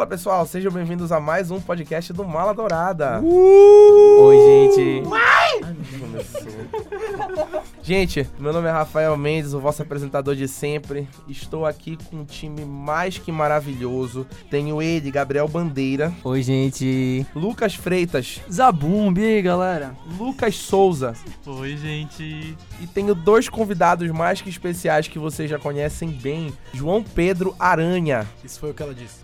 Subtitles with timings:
[0.00, 3.20] Fala pessoal, sejam bem-vindos a mais um podcast do Mala Dourada.
[3.20, 4.36] Oi,
[4.70, 5.06] gente.
[7.90, 11.08] Gente, meu nome é Rafael Mendes, o vosso apresentador de sempre.
[11.28, 14.24] Estou aqui com um time mais que maravilhoso.
[14.48, 17.26] Tenho ele, Gabriel Bandeira, Oi, gente.
[17.34, 19.96] Lucas Freitas, Zabumbi aí, galera.
[20.16, 22.56] Lucas Souza Oi, gente.
[22.80, 28.24] e tenho dois convidados mais que especiais que vocês já conhecem bem: João Pedro Aranha
[28.44, 29.18] Isso foi o que ela disse.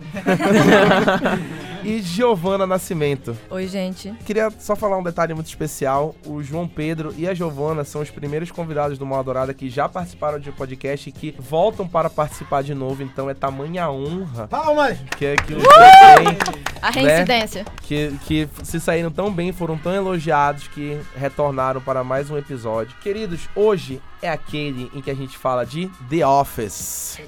[1.85, 3.33] e Giovana Nascimento.
[3.49, 4.11] Oi, gente.
[4.25, 6.13] Queria só falar um detalhe muito especial.
[6.25, 9.87] O João Pedro e a Giovana são os primeiros convidados do Mal Dourada que já
[9.87, 13.03] participaram de um podcast e que voltam para participar de novo.
[13.03, 14.97] Então é tamanha honra Palmas!
[15.15, 15.75] que, é que os dois
[16.15, 17.63] têm, A reincidência.
[17.83, 22.95] que, que se saíram tão bem, foram tão elogiados que retornaram para mais um episódio.
[23.01, 27.19] Queridos, hoje é aquele em que a gente fala de The Office.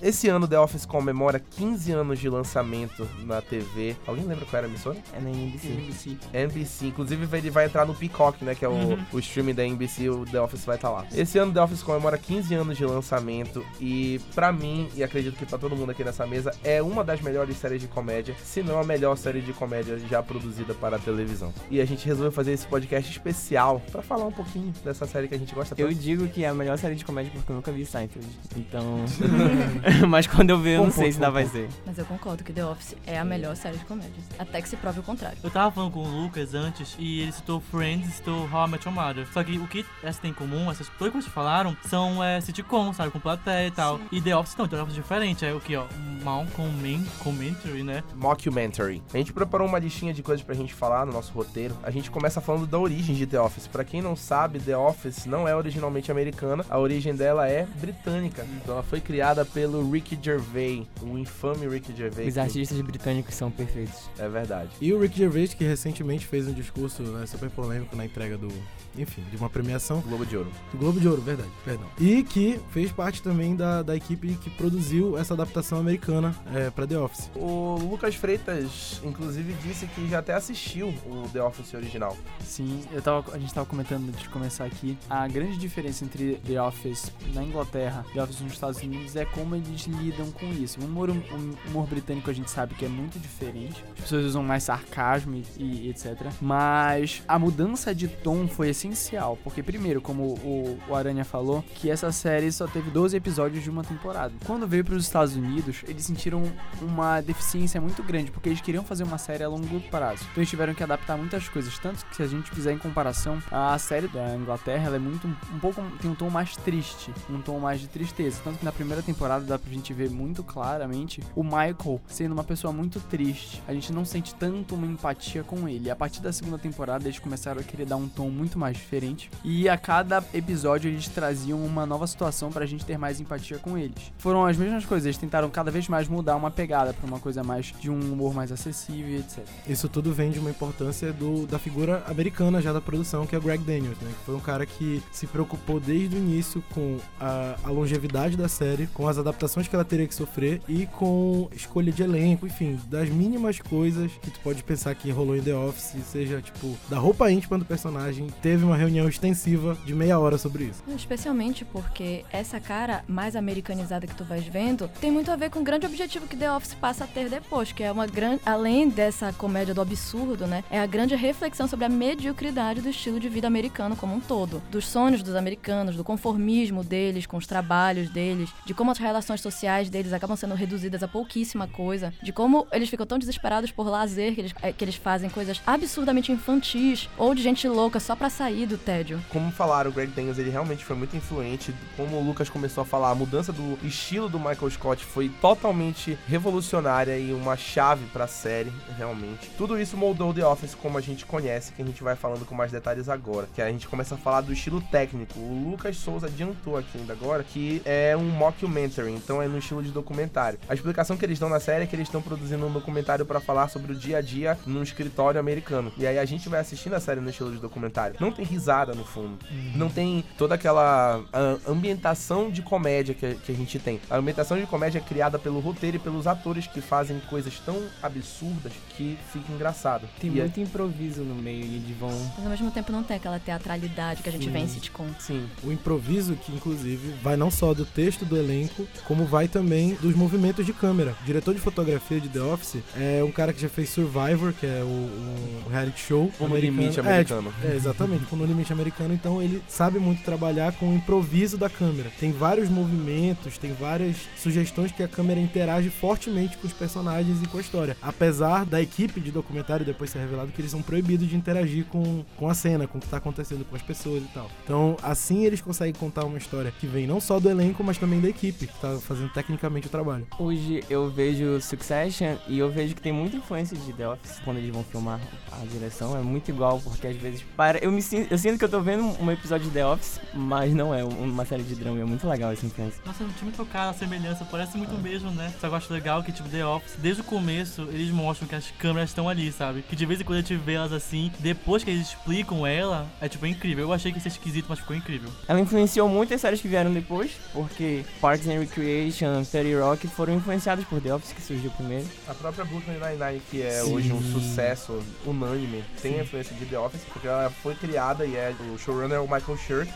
[0.00, 3.96] Esse ano The Office comemora 15 anos de lançamento na TV.
[4.06, 4.98] Alguém lembra qual era a emissora?
[5.12, 6.16] É na NBC.
[6.32, 6.86] NBC.
[6.86, 8.54] Inclusive ele vai entrar no Peacock, né?
[8.54, 11.06] Que é o, o streaming da NBC, o The Office vai estar lá.
[11.14, 15.46] Esse ano The Office comemora 15 anos de lançamento e pra mim, e acredito que
[15.46, 18.78] pra todo mundo aqui nessa mesa, é uma das melhores séries de comédia, se não
[18.80, 21.52] a melhor série de comédia já produzida para a televisão.
[21.70, 25.34] E a gente resolveu fazer esse podcast especial pra falar um pouquinho dessa série que
[25.34, 26.00] a gente gosta Eu tanto.
[26.00, 28.26] digo que é a melhor série de comédia porque eu nunca vi Seinfeld.
[28.56, 29.04] Então.
[30.08, 31.68] Mas quando eu ver, eu não sei ponto, se ainda vai ser.
[31.86, 34.12] Mas eu concordo que The Office é a melhor série de comédia.
[34.38, 35.38] Até que se prove o contrário.
[35.42, 38.88] Eu tava falando com o Lucas antes e ele citou Friends, citou How I Met
[38.88, 39.26] Your Mother.
[39.32, 42.92] Só que o que essas têm em comum, essas coisas que falaram, são é, sitcom,
[42.92, 43.10] sabe?
[43.10, 44.00] Com plateia e tal.
[44.10, 45.44] E The Office não, The Office é diferente.
[45.44, 45.84] É o que, ó?
[46.22, 48.02] Mal comment, commentary, né?
[48.14, 49.02] Mockumentary.
[49.12, 51.76] A gente preparou uma listinha de coisas pra gente falar no nosso roteiro.
[51.82, 53.66] A gente começa falando da origem de The Office.
[53.66, 56.64] Pra quem não sabe, The Office não é originalmente americana.
[56.68, 58.44] A origem dela é britânica.
[58.56, 62.28] Então ela foi criada pelo Ricky Gervais, o infame Ricky Gervais.
[62.28, 64.08] Os que- artistas britânicos são perfeitos.
[64.18, 64.70] É verdade.
[64.80, 68.48] E o Rick Gervais, que recentemente fez um discurso né, super polêmico na entrega do.
[68.96, 70.50] Enfim, de uma premiação Globo de Ouro.
[70.70, 71.86] do Globo de Ouro, verdade, perdão.
[71.98, 76.86] E que fez parte também da, da equipe que produziu essa adaptação americana é, pra
[76.86, 77.30] The Office.
[77.34, 82.14] O Lucas Freitas, inclusive, disse que já até assistiu o The Office original.
[82.44, 84.98] Sim, eu tava, a gente tava comentando antes de começar aqui.
[85.08, 89.24] A grande diferença entre The Office na Inglaterra e The Office nos Estados Unidos é
[89.24, 90.78] como eles lidam com isso.
[90.78, 93.82] O humor, o humor britânico a gente sabe que é muito diferente.
[93.96, 96.30] As pessoas usam mais sarcasmo e, e etc.
[96.38, 99.38] Mas a mudança de tom foi essencial.
[99.42, 103.70] Porque, primeiro, como o, o Aranha falou, que essa série só teve 12 episódios de
[103.70, 104.34] uma temporada.
[104.44, 106.42] Quando veio para os Estados Unidos, eles sentiram
[106.82, 110.24] uma deficiência muito grande, porque eles queriam fazer uma série a longo prazo.
[110.24, 111.78] Então eles tiveram que adaptar muitas coisas.
[111.78, 115.58] Tanto que se a gente fizer em comparação, a série da Inglaterra é muito um
[115.58, 115.82] pouco.
[116.00, 118.40] tem um tom mais triste, um tom mais de tristeza.
[118.42, 122.44] Tanto que na primeira temporada dá pra gente ver muito claramente o Michael sendo uma
[122.44, 123.62] pessoa muito triste.
[123.66, 125.90] A gente não sente tanto uma empatia com ele.
[125.90, 129.30] A partir da segunda temporada eles começaram a querer dar um tom muito mais diferente.
[129.44, 133.76] E a cada episódio eles traziam uma nova situação pra gente ter mais empatia com
[133.76, 134.12] eles.
[134.18, 137.42] Foram as mesmas coisas, eles tentaram cada vez mais mudar uma pegada pra uma coisa
[137.42, 139.44] mais de um humor mais acessível, etc.
[139.66, 143.38] Isso tudo vem de uma importância do, da figura americana já da produção, que é
[143.38, 144.10] o Greg Daniels, né?
[144.18, 148.48] Que foi um cara que se preocupou desde o início com a, a longevidade da
[148.48, 152.78] série, com as adaptações que ela teria que sofrer e com escolha de elenco, enfim,
[152.86, 156.98] das mínimas coisas que tu pode pensar que rolou em The Office, seja tipo da
[156.98, 158.28] roupa íntima do personagem.
[158.40, 160.82] Teve uma reunião extensiva de meia hora sobre isso.
[160.88, 165.60] Especialmente porque essa cara mais americanizada que tu vais vendo tem muito a ver com
[165.60, 168.40] o grande objetivo que The Office passa a ter depois, que é uma grande.
[168.46, 170.64] Além dessa comédia do absurdo, né?
[170.70, 174.62] É a grande reflexão sobre a mediocridade do estilo de vida americano como um todo.
[174.70, 179.40] Dos sonhos dos americanos, do conformismo deles com os trabalhos deles, de como as relações
[179.40, 183.86] sociais deles acabam sendo reduzidas a pouquíssima coisa, de como eles ficam tão desesperados por
[183.86, 188.14] lazer que eles, eh, que eles fazem coisas absurdamente infantis ou de gente louca só
[188.14, 189.22] pra sair do tédio.
[189.30, 191.74] Como falaram, o Greg Daniels ele realmente foi muito influente.
[191.96, 196.18] Como o Lucas começou a falar, a mudança do estilo do Michael Scott foi totalmente
[196.26, 199.50] revolucionária e uma chave pra série, realmente.
[199.56, 202.54] Tudo isso moldou The Office como a gente conhece, que a gente vai falando com
[202.54, 203.31] mais detalhes agora.
[203.54, 205.38] Que a gente começa a falar do estilo técnico.
[205.38, 209.82] O Lucas Souza adiantou aqui ainda agora que é um mockumentary, então é no estilo
[209.82, 210.58] de documentário.
[210.68, 213.40] A explicação que eles dão na série é que eles estão produzindo um documentário pra
[213.40, 215.92] falar sobre o dia a dia num escritório americano.
[215.96, 218.16] E aí a gente vai assistindo a série no estilo de documentário.
[218.20, 219.38] Não tem risada no fundo.
[219.74, 221.20] Não tem toda aquela
[221.66, 224.00] ambientação de comédia que, que a gente tem.
[224.10, 227.82] A ambientação de comédia é criada pelo roteiro e pelos atores que fazem coisas tão
[228.02, 230.08] absurdas que fica engraçado.
[230.20, 232.10] Tem E é- muito improviso no meio e eles vão.
[232.36, 234.50] Mas ao mesmo tempo não tem aquela teatralidade que a gente Sim.
[234.52, 235.06] vê em sitcom.
[235.18, 235.46] Sim.
[235.62, 240.14] O improviso que, inclusive, vai não só do texto do elenco, como vai também dos
[240.14, 241.14] movimentos de câmera.
[241.22, 244.66] O diretor de fotografia de The Office é um cara que já fez Survivor, que
[244.66, 246.80] é o, um reality show O No americano.
[246.80, 247.52] Limite É, americano.
[247.52, 251.56] tipo, é, exatamente, tipo, no limite americano, então ele sabe muito trabalhar com o improviso
[251.58, 252.10] da câmera.
[252.18, 257.46] Tem vários movimentos, tem várias sugestões que a câmera interage fortemente com os personagens e
[257.46, 257.96] com a história.
[258.00, 262.24] Apesar da equipe de documentário depois ser revelado que eles são proibidos de interagir com,
[262.36, 264.50] com a cena, com o que tá acontecendo com as pessoas e tal.
[264.64, 268.20] Então, assim eles conseguem contar uma história que vem não só do elenco, mas também
[268.20, 270.26] da equipe, que tá fazendo tecnicamente o trabalho.
[270.38, 274.58] Hoje eu vejo Succession e eu vejo que tem muita influência de The Office quando
[274.58, 275.20] eles vão filmar
[275.52, 276.16] a direção.
[276.16, 277.78] É muito igual, porque às vezes para.
[277.78, 280.74] Eu, me sinto, eu sinto que eu tô vendo um episódio de The Office, mas
[280.74, 282.00] não é uma série de drama.
[282.00, 283.02] É muito legal essa influência.
[283.04, 285.52] Nossa, eu não tinha me tocado a semelhança, parece muito mesmo, né?
[285.60, 288.54] Só que eu acho legal que, tipo, The Office, desde o começo, eles mostram que
[288.54, 289.82] as câmeras estão ali, sabe?
[289.82, 293.06] Que de vez em quando a gente vê elas assim, depois que eles explicam ela,
[293.20, 293.84] é tipo, é incrível.
[293.84, 295.30] Eu achei que ia ser esquisito, mas ficou incrível.
[295.48, 300.84] Ela influenciou muitas séries que vieram depois, porque Parks and Recreation, 30 Rock foram influenciadas
[300.84, 302.06] por The Office, que surgiu primeiro.
[302.28, 304.32] A própria Brooklyn Nine-Nine, que é hoje um Sim.
[304.32, 308.78] sucesso unânime, tem a influência de The Office, porque ela foi criada e é o
[308.78, 309.86] showrunner é o Michael Schur,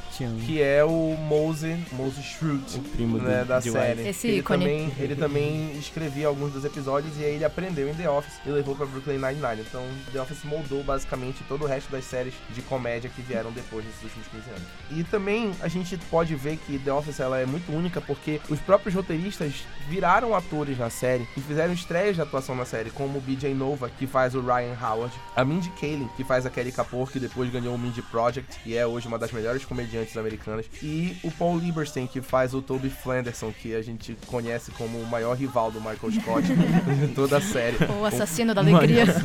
[0.44, 4.08] que é o Mose, Mose Schrute, o primo né, do, da série.
[4.08, 4.64] Esse ele ícone.
[4.64, 8.48] também, ele também escrevia alguns dos episódios e aí ele aprendeu em The Office e
[8.48, 9.64] levou pra Brooklyn Nine-Nine.
[9.68, 9.82] Então,
[10.12, 14.02] The Office moldou basicamente todo o resto das séries de comédia que vieram depois nesses
[14.02, 14.62] últimos 15 anos.
[14.90, 18.60] E também a gente pode ver que The Office ela é muito única porque os
[18.60, 23.20] próprios roteiristas viraram atores na série e fizeram estreias de atuação na série, como o
[23.20, 27.10] BJ Nova, que faz o Ryan Howard, a Mindy Kaling, que faz a Kelly Kapoor,
[27.10, 31.16] que depois ganhou o Mindy Project e é hoje uma das melhores comediantes americanas, e
[31.22, 35.36] o Paul Lieberstein, que faz o Toby Flanderson, que a gente conhece como o maior
[35.36, 37.76] rival do Michael Scott em toda a série.
[38.00, 39.04] O assassino da alegria.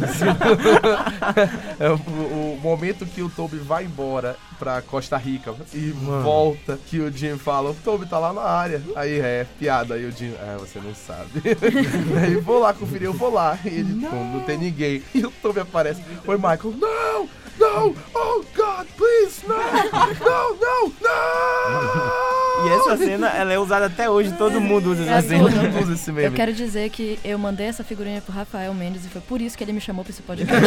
[1.79, 6.23] É o, o momento que o Toby vai embora pra Costa Rica e Mano.
[6.23, 8.81] volta, que o Jim fala, o Toby tá lá na área.
[8.95, 11.41] Aí é, piada, aí o Jim, ah, você não sabe.
[12.21, 13.57] aí vou lá conferir, eu vou lá.
[13.65, 14.33] E ele, não.
[14.33, 15.01] não tem ninguém.
[15.13, 17.29] E o Toby aparece, oi Michael, não,
[17.61, 19.57] não, oh God, please, não,
[20.19, 22.31] não, não, não.
[22.65, 25.43] E essa cena, ela é usada até hoje, todo mundo usa É essa cena.
[25.45, 25.53] tudo.
[25.55, 26.27] Todo mundo usa esse meme.
[26.27, 29.57] Eu quero dizer que eu mandei essa figurinha pro Rafael Mendes e foi por isso
[29.57, 30.61] que ele me chamou pra esse podcast.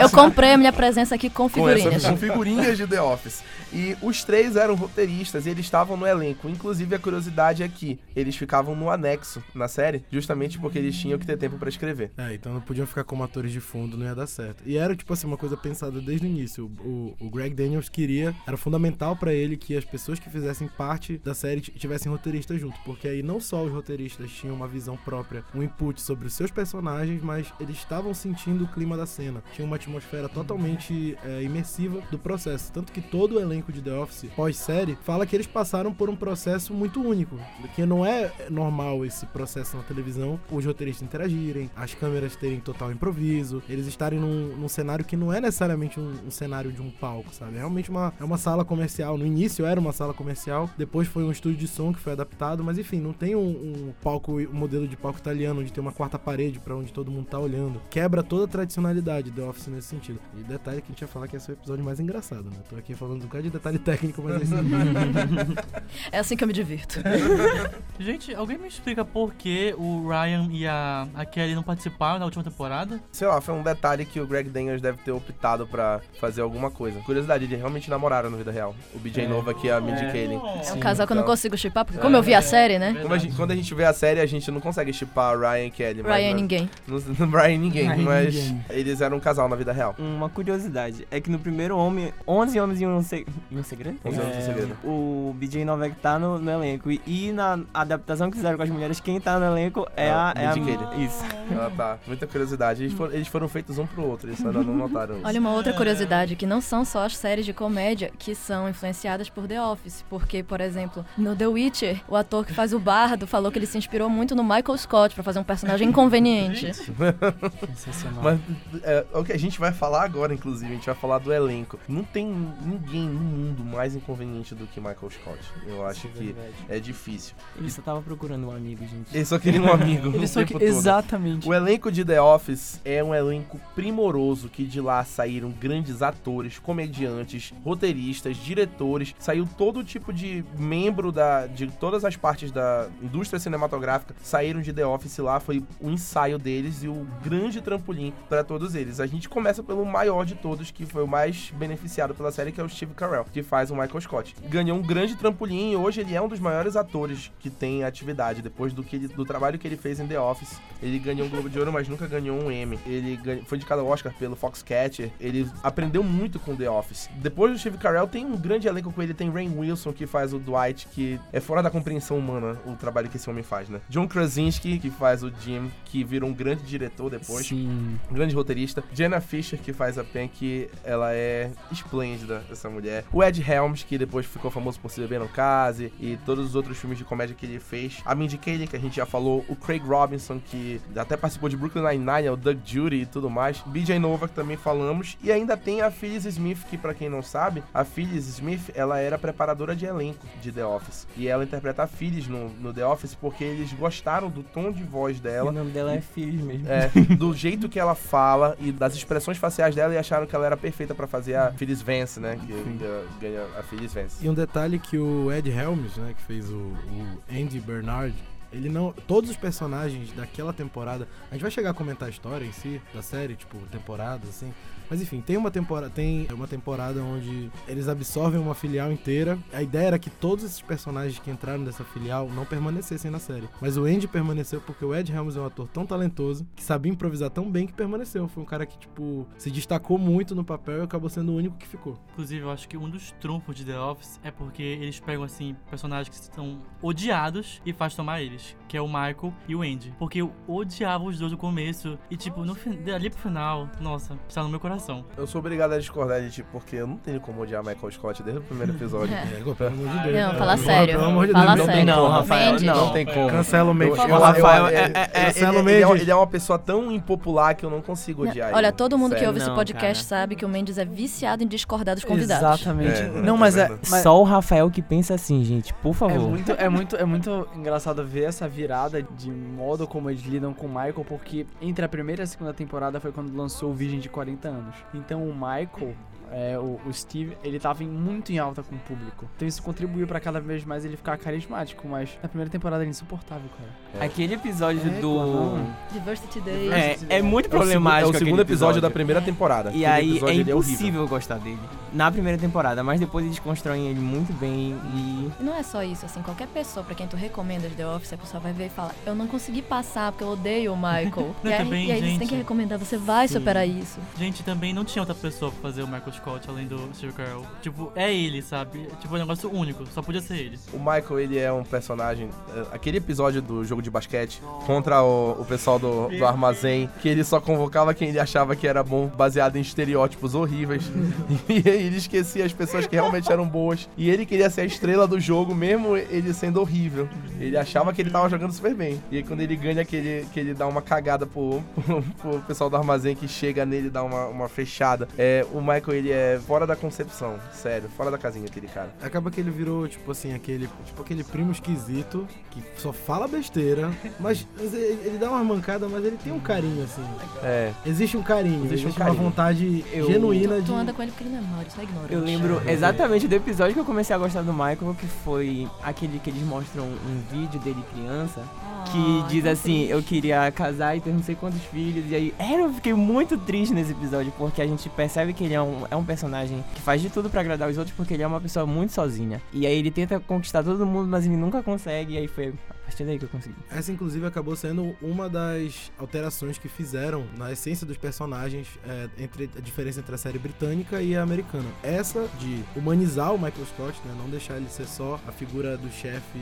[0.00, 2.04] Eu comprei a minha presença aqui com com, essa, figurinhas.
[2.06, 3.42] com figurinhas de The Office.
[3.72, 6.48] E os três eram roteiristas e eles estavam no elenco.
[6.48, 11.18] Inclusive, a curiosidade é que eles ficavam no anexo na série, justamente porque eles tinham
[11.18, 12.10] que ter tempo pra escrever.
[12.16, 14.62] É, então não podiam ficar como atores de fundo, não ia dar certo.
[14.66, 16.70] E era, tipo assim, uma coisa pensada desde o início.
[16.80, 21.18] O, o Greg Daniels queria, era fundamental pra ele que as pessoas que fizessem parte
[21.18, 25.44] da série tivessem roteiristas junto, porque aí não só os roteiristas tinham uma visão própria,
[25.54, 29.42] um input sobre os seus personagens, mas eles estavam sentindo o clima da cena.
[29.52, 32.72] Tinha uma atmosfera totalmente é, imersiva do processo.
[32.72, 36.16] Tanto que todo o elenco de The Office, pós-série, fala que eles passaram por um
[36.16, 37.36] processo muito único.
[37.74, 42.92] Que não é normal esse processo na televisão, os roteiristas interagirem, as câmeras terem total
[42.92, 46.90] improviso, eles estarem num, num cenário que não é necessariamente um, um cenário de um
[46.90, 47.56] palco, sabe?
[47.56, 49.18] É realmente uma, é uma sala comercial.
[49.18, 52.62] No início era uma sala comercial, depois foi um estúdio de som que foi adaptado,
[52.62, 55.92] mas enfim, não tem um, um palco, um modelo de palco italiano onde tem uma
[55.92, 57.80] quarta parede pra onde todo mundo tá olhando.
[57.90, 60.18] Quebra toda a tradicionalidade do Office nesse sentido.
[60.36, 62.56] E detalhe que a gente ia falar que esse é o episódio mais engraçado, né?
[62.68, 64.52] Tô aqui falando um bocado de detalhe técnico, mas esse
[66.12, 67.00] É assim que eu me divirto.
[67.98, 72.24] Gente, alguém me explica por que o Ryan e a, a Kelly não participaram da
[72.24, 73.00] última temporada?
[73.12, 76.70] Sei lá, foi um detalhe que o Greg Daniels deve ter optado pra fazer alguma
[76.70, 77.00] coisa.
[77.00, 78.74] Curiosidade, eles realmente namoraram na vida real.
[78.94, 79.28] O BJ É.
[79.28, 80.06] Nova aqui e a Mindy É.
[80.12, 80.40] Kaling.
[80.66, 81.32] É um casal que eu não então.
[81.32, 82.94] consigo chipar, porque como eu vi a série, né?
[83.00, 85.66] Como a gente- quando a gente vê a série, a gente não consegue chipar Ryan
[85.66, 86.02] e Kelly.
[86.02, 86.70] mas Ryan na- ninguém.
[86.86, 88.64] No, no Brian ninguém, Ryan mas ninguém.
[88.70, 89.94] eles eram um casal na vida real.
[89.98, 93.02] Uma curiosidade é que no primeiro homem, 11 homens e um,
[93.50, 93.98] e um segredo?
[94.04, 94.76] 11 homens e um segredo.
[94.84, 96.90] O BJ Novak tá no, no elenco.
[96.90, 100.32] E, e na adaptação que fizeram com as mulheres, quem tá no elenco é Ah,
[100.36, 100.40] a.
[100.40, 100.96] É a.
[100.96, 101.24] Isso.
[101.52, 101.98] Ah, tá.
[102.06, 102.82] Muita curiosidade.
[102.84, 105.26] Eles foram, eles foram feitos um pro outro, eles ainda não notaram isso.
[105.26, 109.28] Olha uma outra curiosidade, que não são só as séries de comédia que são influenciadas
[109.28, 110.04] por The Office.
[110.08, 113.66] Porque, por exemplo, no The Witcher, o ator que faz o bardo falou que ele
[113.66, 116.72] se inspirou muito no Michael Scott pra fazer um personagem inconveniente.
[117.76, 118.22] Sensacional.
[118.22, 118.40] Mas
[118.82, 121.78] é, o que a gente vai falar agora, inclusive, a gente vai falar do elenco.
[121.88, 122.26] Não tem
[122.62, 125.40] ninguém no mundo mais inconveniente do que Michael Scott.
[125.66, 126.34] Eu acho que
[126.68, 127.34] é difícil.
[127.56, 129.14] Ele só tava procurando um amigo, gente.
[129.14, 130.14] Ele só queria um amigo.
[130.14, 131.48] Ele só que, exatamente.
[131.48, 136.58] O elenco de The Office é um elenco primoroso que de lá saíram grandes atores,
[136.58, 143.38] comediantes, roteiristas, diretores, saiu todo tipo de membro da, de todas as partes da indústria
[143.38, 148.44] cinematográfica saíram de The Office lá, foi o ensaio deles e o grande trampolim para
[148.44, 149.00] todos eles.
[149.00, 152.60] A gente começa pelo maior de todos, que foi o mais beneficiado pela série, que
[152.60, 154.34] é o Steve Carell, que faz o Michael Scott.
[154.48, 158.42] Ganhou um grande trampolim e hoje ele é um dos maiores atores que tem atividade,
[158.42, 160.60] depois do, que ele, do trabalho que ele fez em The Office.
[160.82, 162.78] Ele ganhou um Globo de Ouro, mas nunca ganhou um Emmy.
[162.86, 165.10] Ele ganha, foi indicado ao Oscar pelo Foxcatcher.
[165.18, 167.08] Ele aprendeu muito com The Office.
[167.16, 169.14] Depois do Steve Carell, tem um grande elenco com ele.
[169.14, 173.08] Tem Rain Wilson, que faz o Dwight, que é fora da compreensão humana o trabalho
[173.08, 173.80] que esse homem faz, né?
[173.88, 177.46] John Krasinski, que faz o Jim, que virou um grande diretor depois.
[177.46, 177.98] Sim.
[178.10, 178.84] Um grande roteirista.
[178.92, 183.04] Jenna Fisher, que faz a Pen, que ela é esplêndida, essa mulher.
[183.12, 186.54] O Ed Helms, que depois ficou famoso por Se Beber no Case e todos os
[186.54, 188.00] outros filmes de comédia que ele fez.
[188.04, 189.44] A Mindy Kaling, que a gente já falou.
[189.48, 193.30] O Craig Robinson, que até participou de Brooklyn Nine-Nine, é o Doug Judy e tudo
[193.30, 193.62] mais.
[193.66, 195.16] BJ Nova, que também falamos.
[195.22, 198.98] E ainda tem a Phyllis Smith, que pra quem não sabe, a Phyllis Smith, ela
[198.98, 201.06] era preparadora de elenco de The Office.
[201.16, 204.82] E ela interpreta a Phyllis no, no The Office porque eles gostaram do tom de
[204.82, 206.66] voz dela o nome dela é Phyllis mesmo.
[206.68, 210.46] é, do jeito que ela fala e das expressões faciais dela e acharam que ela
[210.46, 212.38] era perfeita pra fazer a Phyllis Vance, né?
[212.46, 214.24] Que ainda ganha a Phyllis Vance.
[214.24, 218.14] E um detalhe que o Ed Helms, né, que fez o, o Andy Bernard,
[218.56, 218.92] ele não.
[219.06, 221.08] Todos os personagens daquela temporada.
[221.30, 224.52] A gente vai chegar a comentar a história em si, da série, tipo, temporadas, assim.
[224.88, 229.38] Mas enfim, tem uma temporada, tem uma temporada onde eles absorvem uma filial inteira.
[229.52, 233.48] A ideia era que todos esses personagens que entraram dessa filial não permanecessem na série.
[233.60, 236.92] Mas o Andy permaneceu porque o Ed Helms é um ator tão talentoso, que sabia
[236.92, 238.28] improvisar tão bem que permaneceu.
[238.28, 241.56] Foi um cara que, tipo, se destacou muito no papel e acabou sendo o único
[241.56, 241.98] que ficou.
[242.12, 245.56] Inclusive, eu acho que um dos trunfos de The Office é porque eles pegam, assim,
[245.68, 248.45] personagens que são odiados e faz tomar eles.
[248.68, 249.94] Que é o Michael e o Andy.
[249.98, 251.96] Porque eu odiava os dois no começo.
[252.10, 255.04] E, tipo, no, dali pro final, nossa, está no meu coração.
[255.16, 258.22] Eu sou obrigado a discordar de ti porque eu não tenho como odiar Michael Scott
[258.22, 259.14] desde o primeiro episódio.
[259.16, 260.14] É, pelo amor de Deus.
[260.26, 260.94] Não, fala sério.
[260.94, 261.66] Pelo amor de Fala Deus.
[261.66, 261.84] sério.
[261.86, 262.76] Não, Rafael, não.
[262.86, 263.28] Não tem como.
[263.28, 263.98] Cancela o Mendes.
[263.98, 264.86] Rafael, é- é- é- é-
[265.20, 266.02] ele- Cancela o ele, é, Mendes.
[266.02, 268.76] ele é uma pessoa tão impopular que eu não consigo odiar Olha, ele.
[268.76, 270.20] todo mundo que ouve esse Não, podcast cara.
[270.20, 272.60] sabe que o Mendes é viciado em discordar dos convidados.
[272.60, 273.00] Exatamente.
[273.00, 273.80] É, não, tá mas é, vendo?
[273.90, 276.14] mas Só o Rafael que pensa assim, gente, por favor.
[276.14, 280.52] é muito, é muito, é muito engraçado ver essa virada de modo como eles lidam
[280.52, 283.74] com o Michael, porque entre a primeira e a segunda temporada foi quando lançou o
[283.74, 284.76] Virgem de 40 anos.
[284.92, 285.94] Então o Michael
[286.32, 289.26] é, o, o Steve, ele tava em- muito em alta com o público.
[289.36, 292.88] Então isso contribuiu pra cada vez mais ele ficar carismático, mas na primeira temporada ele
[292.88, 294.04] é insuportável, cara.
[294.04, 295.56] Aquele episódio É, do.
[295.92, 296.72] Diversity Day.
[296.72, 298.06] É, é muito É o problemático.
[298.06, 299.70] segundo, é o segundo aquele episódio da primeira temporada.
[299.72, 300.56] E aí é episódio, horrível.
[300.58, 301.58] impossível gostar dele.
[301.92, 305.30] Na primeira temporada, mas depois eles constroem ele muito bem e.
[305.40, 308.40] Não é só isso, assim, qualquer pessoa pra quem tu recomendas The Office, a pessoa
[308.40, 311.34] vai ver e fala, eu não consegui passar porque eu odeio o Michael.
[311.42, 312.28] e, aí, também, e aí você tem gente.
[312.28, 313.34] que recomendar, você vai Sim.
[313.34, 313.98] superar isso.
[314.18, 316.10] Gente, também não tinha outra pessoa pra fazer o Michael
[316.48, 317.44] Além do Steve Carell.
[317.62, 318.86] Tipo, é ele, sabe?
[319.00, 320.58] Tipo, é um negócio único, só podia ser ele.
[320.72, 322.28] O Michael, ele é um personagem.
[322.54, 327.08] é, Aquele episódio do jogo de basquete contra o, o pessoal do, do armazém, que
[327.08, 330.84] ele só convocava quem ele achava que era bom, baseado em estereótipos horríveis.
[331.48, 333.88] e ele esquecia as pessoas que realmente eram boas.
[333.96, 337.08] E ele queria ser a estrela do jogo, mesmo ele sendo horrível.
[337.38, 339.00] Ele achava que ele tava jogando super bem.
[339.10, 342.40] E aí, quando ele ganha, que ele, que ele dá uma cagada pro, pro, pro
[342.40, 345.08] pessoal do armazém que chega nele e dá uma, uma fechada.
[345.18, 347.36] É, o Michael, ele é fora da concepção.
[347.52, 348.90] Sério, fora da casinha aquele cara.
[349.02, 353.90] Acaba que ele virou, tipo assim, aquele, tipo aquele primo esquisito que só fala besteira,
[354.20, 357.02] mas ele ele dá uma mancada, mas ele tem um carinho, assim.
[357.42, 357.72] É.
[357.84, 359.18] Existe um carinho, Existe existe, um carinho.
[359.20, 360.66] uma vontade Eu- genuína de.
[360.66, 362.12] Tu anda com ele porque ele não é mau, ele só ignora.
[362.12, 366.18] Eu lembro exatamente do episódio que eu comecei a gostar do Michael, que foi aquele
[366.18, 368.42] que eles mostram um vídeo dele criança,
[368.90, 372.60] que diz assim, eu queria casar e ter não sei quantos filhos, e aí é,
[372.60, 375.96] eu fiquei muito triste nesse episódio, porque a gente percebe que ele é um, é
[375.96, 378.66] um personagem que faz de tudo pra agradar os outros, porque ele é uma pessoa
[378.66, 379.40] muito sozinha.
[379.52, 382.54] E aí ele tenta conquistar todo mundo, mas ele nunca consegue, e aí foi
[382.86, 383.56] partir daí que eu consegui.
[383.70, 389.50] Essa, inclusive, acabou sendo uma das alterações que fizeram na essência dos personagens, é, entre
[389.56, 391.68] a diferença entre a série britânica e a americana.
[391.82, 395.90] Essa de humanizar o Michael Scott, né, não deixar ele ser só a figura do
[395.90, 396.38] chefe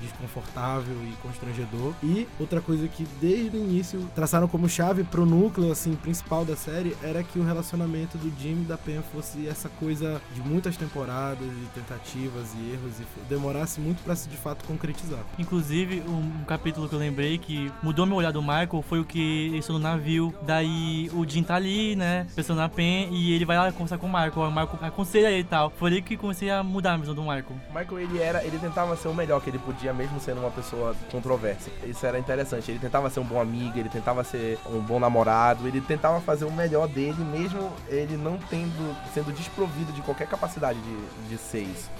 [0.00, 1.94] desconfortável e constrangedor.
[2.02, 6.56] E outra coisa que desde o início traçaram como chave pro núcleo assim principal da
[6.56, 10.76] série era que o relacionamento do Jim e da Pen fosse essa coisa de muitas
[10.76, 15.24] temporadas e tentativas e erros e demorasse muito pra se de fato concretizar.
[15.38, 19.04] Inclusive, um, um capítulo que eu lembrei que mudou meu olhar do Michael foi o
[19.04, 20.34] que eles estão no navio.
[20.42, 22.26] Daí o Jim tá ali, né?
[22.34, 24.32] Pensando na Pen e ele vai lá conversar com o Michael.
[24.34, 25.70] O Michael aconselha ele e tal.
[25.70, 27.56] Foi ali que comecei a mudar a visão do Michael.
[27.68, 30.94] Michael, ele era, ele tentava ser o melhor que ele podia, mesmo sendo uma pessoa
[31.10, 31.70] controversa.
[31.84, 32.70] Isso era interessante.
[32.70, 36.44] Ele tentava ser um bom amigo, ele tentava ser um bom namorado, ele tentava fazer
[36.44, 41.62] o melhor dele, mesmo ele não tendo, sendo desprovido de qualquer capacidade de, de ser
[41.62, 41.90] isso.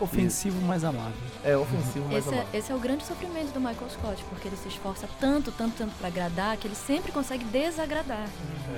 [0.00, 1.12] Ofensivo, mas amável.
[1.44, 2.58] É ofensivo, mas Esse é, amável.
[2.58, 5.92] esse é o grande sofrimento do Michael Scott, porque ele se esforça tanto, tanto, tanto
[5.96, 8.28] pra agradar, que ele sempre consegue desagradar.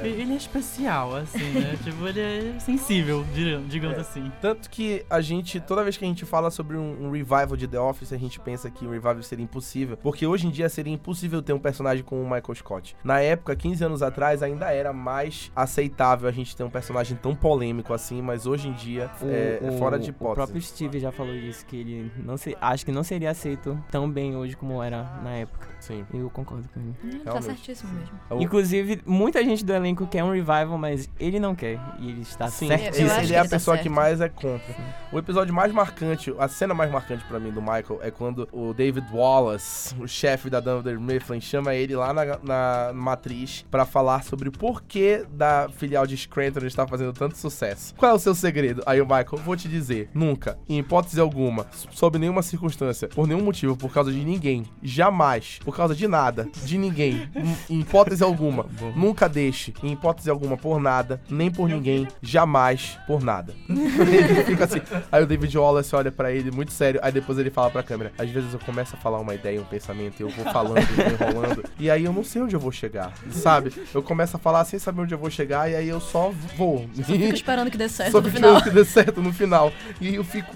[0.03, 0.07] É.
[0.07, 1.79] Ele é especial, assim, né?
[1.85, 3.25] tipo, ele é sensível,
[3.69, 4.01] digamos, É.
[4.01, 4.31] assim.
[4.41, 7.67] Tanto que a gente, toda vez que a gente fala sobre um, um revival de
[7.67, 9.97] The Office, a gente pensa que um revival seria impossível.
[9.97, 12.97] Porque hoje em dia seria impossível ter um personagem como o Michael Scott.
[13.05, 17.35] Na época, 15 anos atrás, ainda era mais aceitável a gente ter um personagem tão
[17.35, 20.35] polêmico assim, mas hoje em dia é, é fora de O hipótese.
[20.35, 24.11] próprio Steve já falou isso, que ele não se, acho que não seria aceito tão
[24.11, 25.70] bem hoje como era na época.
[25.81, 26.05] Sim.
[26.13, 26.95] Eu concordo com ele.
[27.05, 28.43] Hum, tá certíssimo mesmo.
[28.43, 31.81] Inclusive, muita gente do elenco quer um revival, mas ele não quer.
[31.99, 32.97] E ele está Sim, certo.
[32.97, 33.95] Eu ele, ele que é a ele tá pessoa que certo.
[33.95, 34.75] mais é contra.
[35.13, 38.73] O episódio mais marcante, a cena mais marcante pra mim do Michael é quando o
[38.73, 44.23] David Wallace, o chefe da Dunder Mifflin, chama ele lá na, na matriz pra falar
[44.23, 47.95] sobre o porquê da filial de Scranton estar fazendo tanto sucesso.
[47.97, 48.83] Qual é o seu segredo?
[48.87, 53.43] Aí o Michael, vou te dizer, nunca, em hipótese alguma, sob nenhuma circunstância, por nenhum
[53.43, 57.31] motivo, por causa de ninguém, jamais, por causa de nada, de ninguém,
[57.71, 63.23] em, hipótese alguma, nunca deixe, em hipótese alguma, por nada, nem por ninguém, jamais por
[63.23, 63.55] nada.
[63.69, 64.81] ele fica assim.
[65.13, 68.11] Aí o David Wallace olha pra ele muito sério, aí depois ele fala pra câmera.
[68.19, 71.17] Às vezes eu começo a falar uma ideia, um pensamento, e eu vou falando, e
[71.17, 73.73] vou enrolando, e aí eu não sei onde eu vou chegar, sabe?
[73.95, 76.91] Eu começo a falar sem saber onde eu vou chegar, e aí eu só vou.
[76.97, 78.61] Fico esperando que dê certo Só no que final.
[78.61, 79.73] que dê certo no final.
[80.01, 80.53] E eu fico.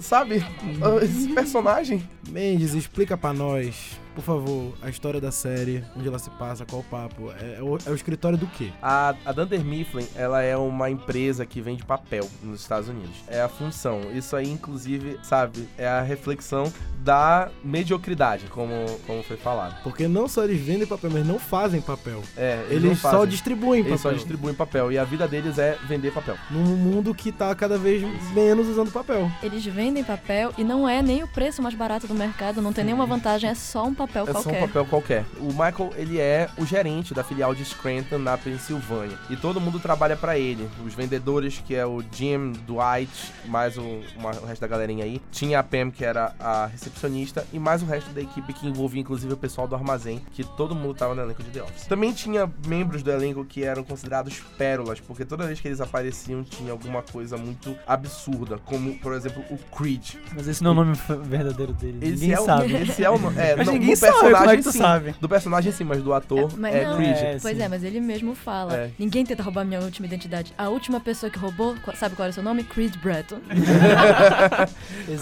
[0.00, 0.44] Sabe?
[0.82, 2.08] Ah, Esse personagem.
[2.28, 6.82] Mendes, explica pra nós, por favor, a história da série, onde ela se passa, qual
[6.82, 7.32] o papo.
[7.40, 8.70] É, é o, é o escritório do quê?
[8.82, 13.14] A, a Dunder Mifflin, ela é uma empresa que vende papel nos Estados Unidos.
[13.28, 14.00] É a função.
[14.12, 18.74] Isso aí, inclusive, sabe, é a reflexão da mediocridade, como,
[19.06, 19.82] como foi falado.
[19.82, 22.22] Porque não só eles vendem papel, mas não fazem papel.
[22.36, 23.92] É, eles, Eles, só distribuem papel.
[23.92, 24.92] Eles só distribuem papel.
[24.92, 26.36] E a vida deles é vender papel.
[26.50, 28.02] Num mundo que tá cada vez
[28.34, 29.30] menos usando papel.
[29.42, 32.84] Eles vendem papel e não é nem o preço mais barato do mercado, não tem
[32.84, 34.58] nenhuma vantagem, é só um papel É só qualquer.
[34.58, 35.24] um papel qualquer.
[35.38, 39.16] O Michael, ele é o gerente da filial de Scranton na Pensilvânia.
[39.30, 40.68] E todo mundo trabalha pra ele.
[40.84, 43.10] Os vendedores, que é o Jim, Dwight,
[43.46, 43.82] mais o,
[44.16, 45.20] uma- o resto da galerinha aí.
[45.30, 47.46] Tinha a Pam, que era a recepcionista.
[47.52, 50.74] E mais o resto da equipe, que envolvia inclusive o pessoal do armazém, que todo
[50.74, 51.86] mundo tava no elenco de The Office.
[51.86, 56.42] Também tinha membros do elenco que eram considerados pérolas, porque toda vez que eles apareciam
[56.42, 58.58] tinha alguma coisa muito absurda.
[58.64, 60.14] Como, por exemplo, o Creed.
[60.34, 61.98] Mas esse não é o nome verdadeiro dele.
[62.00, 62.74] Esse ninguém é o, sabe.
[62.82, 63.38] Esse é o nome.
[63.38, 64.78] É, Mas não, ninguém do sabe, personagem como é que tu sim.
[64.78, 65.14] sabe?
[65.20, 67.16] Do personagem sim, mas do ator É, mas é não, Creed.
[67.16, 68.74] É, Pois é, mas ele mesmo fala.
[68.74, 68.90] É.
[68.98, 70.52] Ninguém tenta roubar minha última identidade.
[70.56, 72.64] A última pessoa que roubou, sabe qual era o seu nome?
[72.64, 73.40] Creed Bratton.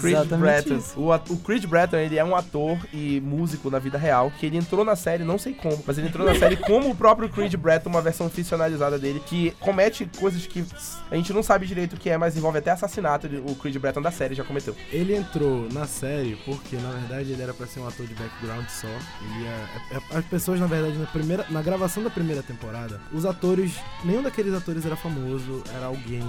[0.01, 0.99] Creed isso.
[0.99, 4.57] O, o Creed Bratton, ele é um ator e músico na vida real, que ele
[4.57, 7.55] entrou na série, não sei como, mas ele entrou na série como o próprio Creed
[7.55, 10.65] Bratton, uma versão ficcionalizada dele, que comete coisas que
[11.09, 14.11] a gente não sabe direito o que é, mas envolve até assassinato, o Creed Da
[14.11, 14.75] série já cometeu.
[14.91, 18.65] Ele entrou na série porque, na verdade, ele era pra ser um ator de background
[18.69, 18.87] só.
[18.87, 23.25] Ia, é- é- as pessoas, na verdade, na, primeira, na gravação da primeira temporada, os
[23.25, 23.73] atores,
[24.05, 26.21] nenhum daqueles atores era famoso, era alguém.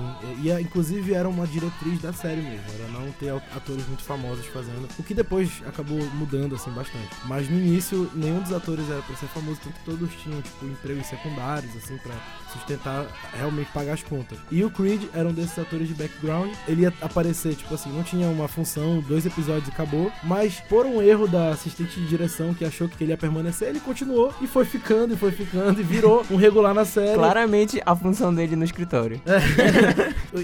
[0.42, 4.88] E, inclusive, era uma diretriz da série mesmo, era não ter atores muito famosos fazendo.
[4.98, 7.08] O que depois acabou mudando, assim, bastante.
[7.26, 10.64] Mas no início, nenhum dos atores era pra ser famoso, tanto que todos tinham, tipo,
[10.66, 12.14] empregos secundários, assim, pra
[12.52, 14.38] sustentar, realmente pagar as contas.
[14.50, 16.52] E o Creed era um desses atores de background.
[16.66, 20.10] Ele ia aparecer, tipo assim, não tinha uma função, dois episódios e acabou.
[20.22, 23.80] Mas por um erro da assistente de direção que achou que ele ia permanecer, ele
[23.80, 27.14] continuou e foi ficando, e foi ficando, e virou um regular na série.
[27.14, 29.20] Claramente a função dele no escritório.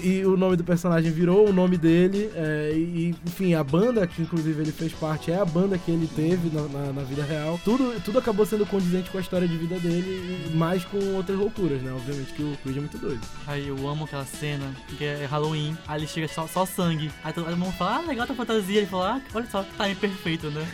[0.03, 2.29] E o nome do personagem virou o nome dele.
[2.35, 6.07] é, e, enfim, a banda que inclusive ele fez parte é a banda que ele
[6.15, 7.59] teve na, na- na vida real.
[7.63, 11.81] Tudo, tudo acabou sendo condizente com a história de vida dele, mais com outras loucuras,
[11.81, 11.91] né?
[11.95, 13.21] Obviamente que o Creed é muito doido.
[13.45, 14.65] Aí eu amo aquela cena,
[14.97, 16.94] que é Halloween, aí ele chega só, só sangue.
[17.23, 18.77] Aí todo mundo fala, ah, legal tua fantasia.
[18.77, 20.65] Ele fala, ah, olha só, que time perfeito, né?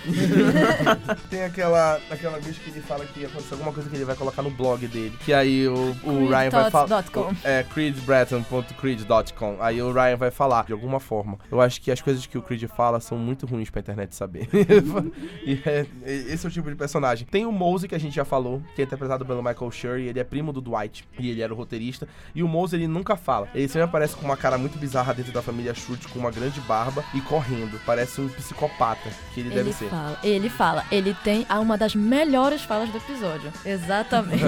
[1.30, 4.42] Tem aquela, aquela vez que ele fala que aconteceu alguma coisa que ele vai colocar
[4.42, 5.18] no blog dele.
[5.24, 7.06] Que aí o, o Ryan vai falar.
[7.44, 9.58] É, creedbratton.creed.com.
[9.60, 11.38] Aí o Ryan vai falar, de alguma forma.
[11.52, 14.48] Eu acho que as coisas que o Creed fala são muito ruins pra internet saber.
[15.46, 17.28] e é, esse é o tipo de personagem.
[17.28, 20.08] Tem o Mose, que a gente já falou, que é interpretado pelo Michael Schur, e
[20.08, 22.08] ele é primo do Dwight, e ele era o roteirista.
[22.34, 23.50] E o Mose, ele nunca fala.
[23.54, 26.60] Ele sempre aparece com uma cara muito bizarra dentro da família Schultz, com uma grande
[26.62, 27.80] barba e correndo.
[27.86, 29.10] Parece um psicopata.
[29.34, 29.90] que ele, deve Ele ser.
[29.90, 33.52] fala, ele fala, ele tem a uma das melhores falas do episódio.
[33.66, 34.44] Exatamente.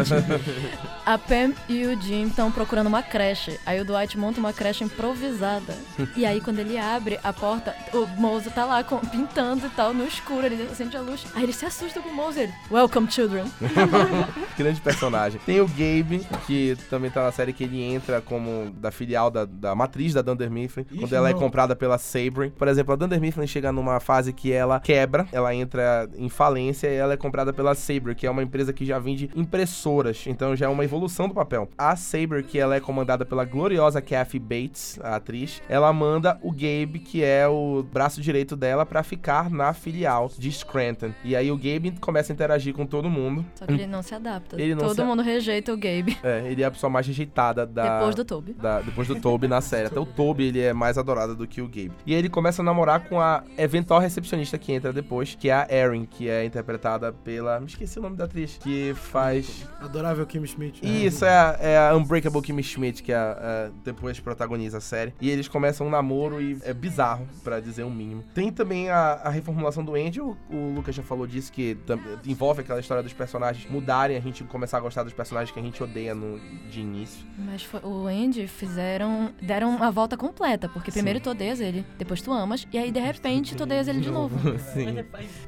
[1.06, 3.60] a Pam e o Jim estão procurando uma creche.
[3.66, 5.74] Aí o Dwight monta uma creche improvisada.
[6.16, 9.94] e aí quando ele abre a porta, o Mouse tá lá com- pintando e tal,
[9.94, 11.26] no escuro, ele acende a luz.
[11.36, 13.46] Aí ele se assusta com o Mouse ele, Welcome children.
[14.58, 15.40] Grande personagem.
[15.46, 19.46] Tem o Gabe, que também tá na série que ele entra como da filial da,
[19.46, 21.40] da matriz da Dunder Mifflin, Ixi, quando ela é não.
[21.54, 22.50] Comprada pela Sabre.
[22.58, 26.88] Por exemplo, a Dunder Mifflin chega numa fase que ela quebra, ela entra em falência
[26.88, 30.56] e ela é comprada pela Sabre, que é uma empresa que já vende impressoras, então
[30.56, 31.70] já é uma evolução do papel.
[31.78, 36.52] A Sabre, que ela é comandada pela gloriosa Kathy Bates, a atriz, ela manda o
[36.52, 41.12] Gabe, que é o braço direito dela, pra ficar na filial de Scranton.
[41.24, 43.46] E aí o Gabe começa a interagir com todo mundo.
[43.54, 44.58] Só que ele não se adapta.
[44.58, 46.18] Não Todo se- mundo rejeita o Gabe.
[46.24, 48.00] É, ele é a pessoa mais rejeitada da.
[48.00, 48.54] Depois do Toby.
[48.54, 49.86] da- depois do Toby na série.
[49.88, 51.92] Até o Toby ele é mais adorado do que o Gabe.
[52.06, 55.54] E aí ele começa a namorar com a eventual recepcionista que entra depois, que é
[55.54, 57.60] a Erin, que é interpretada pela.
[57.60, 58.58] Me esqueci o nome da atriz.
[58.62, 59.66] Que faz.
[59.80, 60.84] Adorável Kim Schmidt.
[60.84, 60.90] né?
[60.92, 64.82] Isso, é a, é a Unbreakable Kimmy Schmidt, que é a- a- depois protagoniza a
[64.82, 65.14] série.
[65.22, 68.24] E eles começam um namoro e é bizarro, pra dizer o mínimo.
[68.34, 71.78] Tem também a, a reformulação do Andy, o, o Lucas já falou disso, que
[72.26, 75.64] envolve aquela história dos personagens mudarem, a gente começar a gostar dos personagens que a
[75.64, 77.26] gente odeia no, de início.
[77.38, 79.32] Mas foi- o Andy fizeram.
[79.42, 83.00] deram uma volta completa, porque primeiro tu odeias ele, depois tu amas, e aí de
[83.00, 84.38] repente tu odeias ele de novo.
[84.74, 85.04] Sim.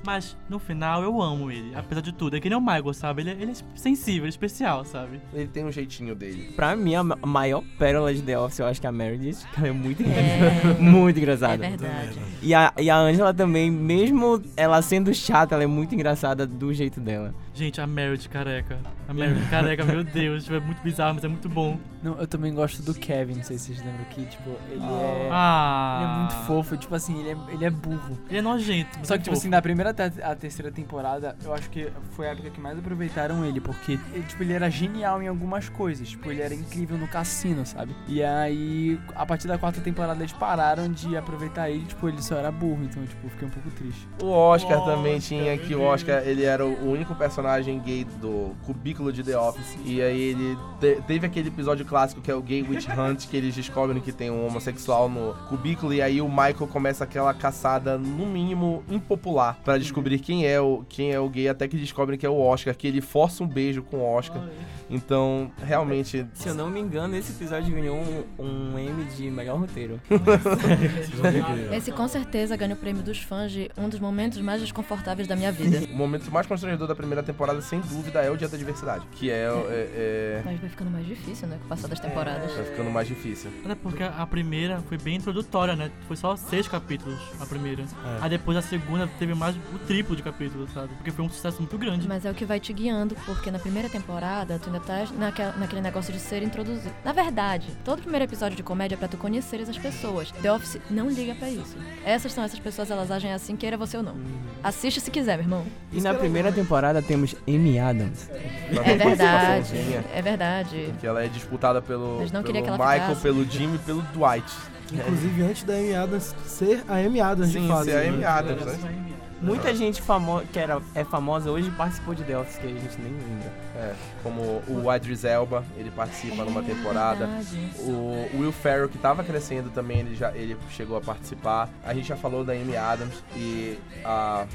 [0.06, 2.36] Mas no final eu amo ele, apesar de tudo.
[2.36, 3.21] É que nem o Michael, sabe?
[3.21, 5.21] Ele, é- ele é sensível, ele é especial, sabe?
[5.34, 6.54] Ele tem um jeitinho dele.
[6.56, 9.45] Pra mim, a ma- maior pérola de The Office, eu acho que é a Meredith.
[9.54, 10.06] que Ela é muito É.
[10.06, 10.76] engraçada.
[10.82, 11.58] muito É engraçada.
[11.58, 12.19] verdade.
[12.41, 16.74] E a, e a Angela também, mesmo ela sendo chata, ela é muito engraçada do
[16.74, 17.34] jeito dela.
[17.54, 18.78] Gente, a Meredith careca.
[19.08, 20.43] A Meredith careca, meu Deus.
[20.43, 21.80] tipo, É muito bizarro, mas é muito bom.
[22.04, 25.30] Não, eu também gosto do Kevin, não sei se vocês lembram que, tipo, ele é.
[25.76, 26.00] Ah.
[26.02, 28.18] Ele é muito fofo, tipo assim, ele é, ele é burro.
[28.30, 28.98] Ele é nojento.
[29.04, 29.40] Só que, tipo fofo.
[29.40, 32.78] assim, na primeira até a terceira temporada, eu acho que foi a época que mais
[32.78, 36.10] aproveitaram ele, porque ele, tipo, ele era genial em algumas coisas.
[36.10, 37.96] Tipo, ele era incrível no cassino, sabe?
[38.08, 42.36] E aí, a partir da quarta temporada, eles pararam de aproveitar ele, tipo, ele só
[42.36, 44.08] era burro, então, tipo, eu fiquei um pouco triste.
[44.22, 48.56] O Oscar Oscar, também tinha que o Oscar, ele era o único personagem gay do
[48.66, 49.78] cubículo de The Office.
[49.84, 53.36] E aí ele te- teve aquele episódio clássico que é o Gay Witch Hunt, que
[53.36, 57.97] eles descobrem que tem um homossexual no cubículo e aí o Michael começa aquela caçada
[57.97, 62.19] no mínimo impopular pra descobrir quem é o quem é o gay até que descobrem
[62.19, 64.41] que é o Oscar, que ele força um beijo com o Oscar.
[64.88, 69.58] Então, realmente Se eu não me engano, esse episódio ganhou um, um M de melhor
[69.60, 69.99] roteiro.
[71.75, 75.36] Esse com certeza ganha o prêmio dos fãs de um dos momentos mais desconfortáveis da
[75.36, 75.86] minha vida.
[75.91, 79.30] o momento mais constrangedor da primeira temporada, sem dúvida, é o Dia da Diversidade, que
[79.32, 81.58] é, é- é- Mas vai ficando mais difícil, né?
[81.60, 82.51] Com o passar das temporadas.
[82.54, 83.49] vai ficando mais difícil.
[83.63, 85.89] Até porque a primeira foi bem introdutória, né?
[86.08, 87.84] Foi só seis capítulos a primeira.
[88.22, 90.89] Aí depois a segunda teve mais o triplo de capítulos, sabe?
[90.96, 92.08] Porque foi um sucesso muito grande.
[92.08, 95.54] Mas é o que vai te guiando, porque na primeira temporada tu ainda tá naquela-
[95.58, 96.94] naquele negócio de ser introduzido.
[97.04, 100.32] Na verdade, todo primeiro episódio de comédia é pra tu conheceres as pessoas.
[100.41, 101.78] The Office não liga pra isso.
[102.04, 104.15] Essas são essas pessoas, elas agem assim, queira você ou não.
[104.63, 105.65] Assiste se quiser, meu irmão.
[105.94, 108.30] E na primeira temporada temos Amy Adams.
[108.32, 109.74] É verdade.
[110.13, 110.94] É verdade.
[111.00, 113.22] Que ela é disputada pelo, Mas não pelo queria que ela Michael, ficasse.
[113.22, 114.52] pelo Jimmy e pelo Dwight.
[114.93, 117.86] Inclusive antes da Amy Adams ser a Amy Adams Sim, de fato.
[117.86, 118.08] ser a né?
[118.10, 119.02] Amy Adams, né?
[119.41, 123.00] Muita gente famo que era, é famosa hoje participou de The Office, que a gente
[123.00, 123.52] nem lembra.
[123.76, 123.93] É,
[124.24, 127.28] como o Idris Elba, ele participa numa É temporada.
[127.28, 127.69] verdade.
[127.80, 131.69] O Will Ferrell, que tava crescendo também, ele já ele chegou a participar.
[131.84, 134.45] A gente já falou da Amy Adams e a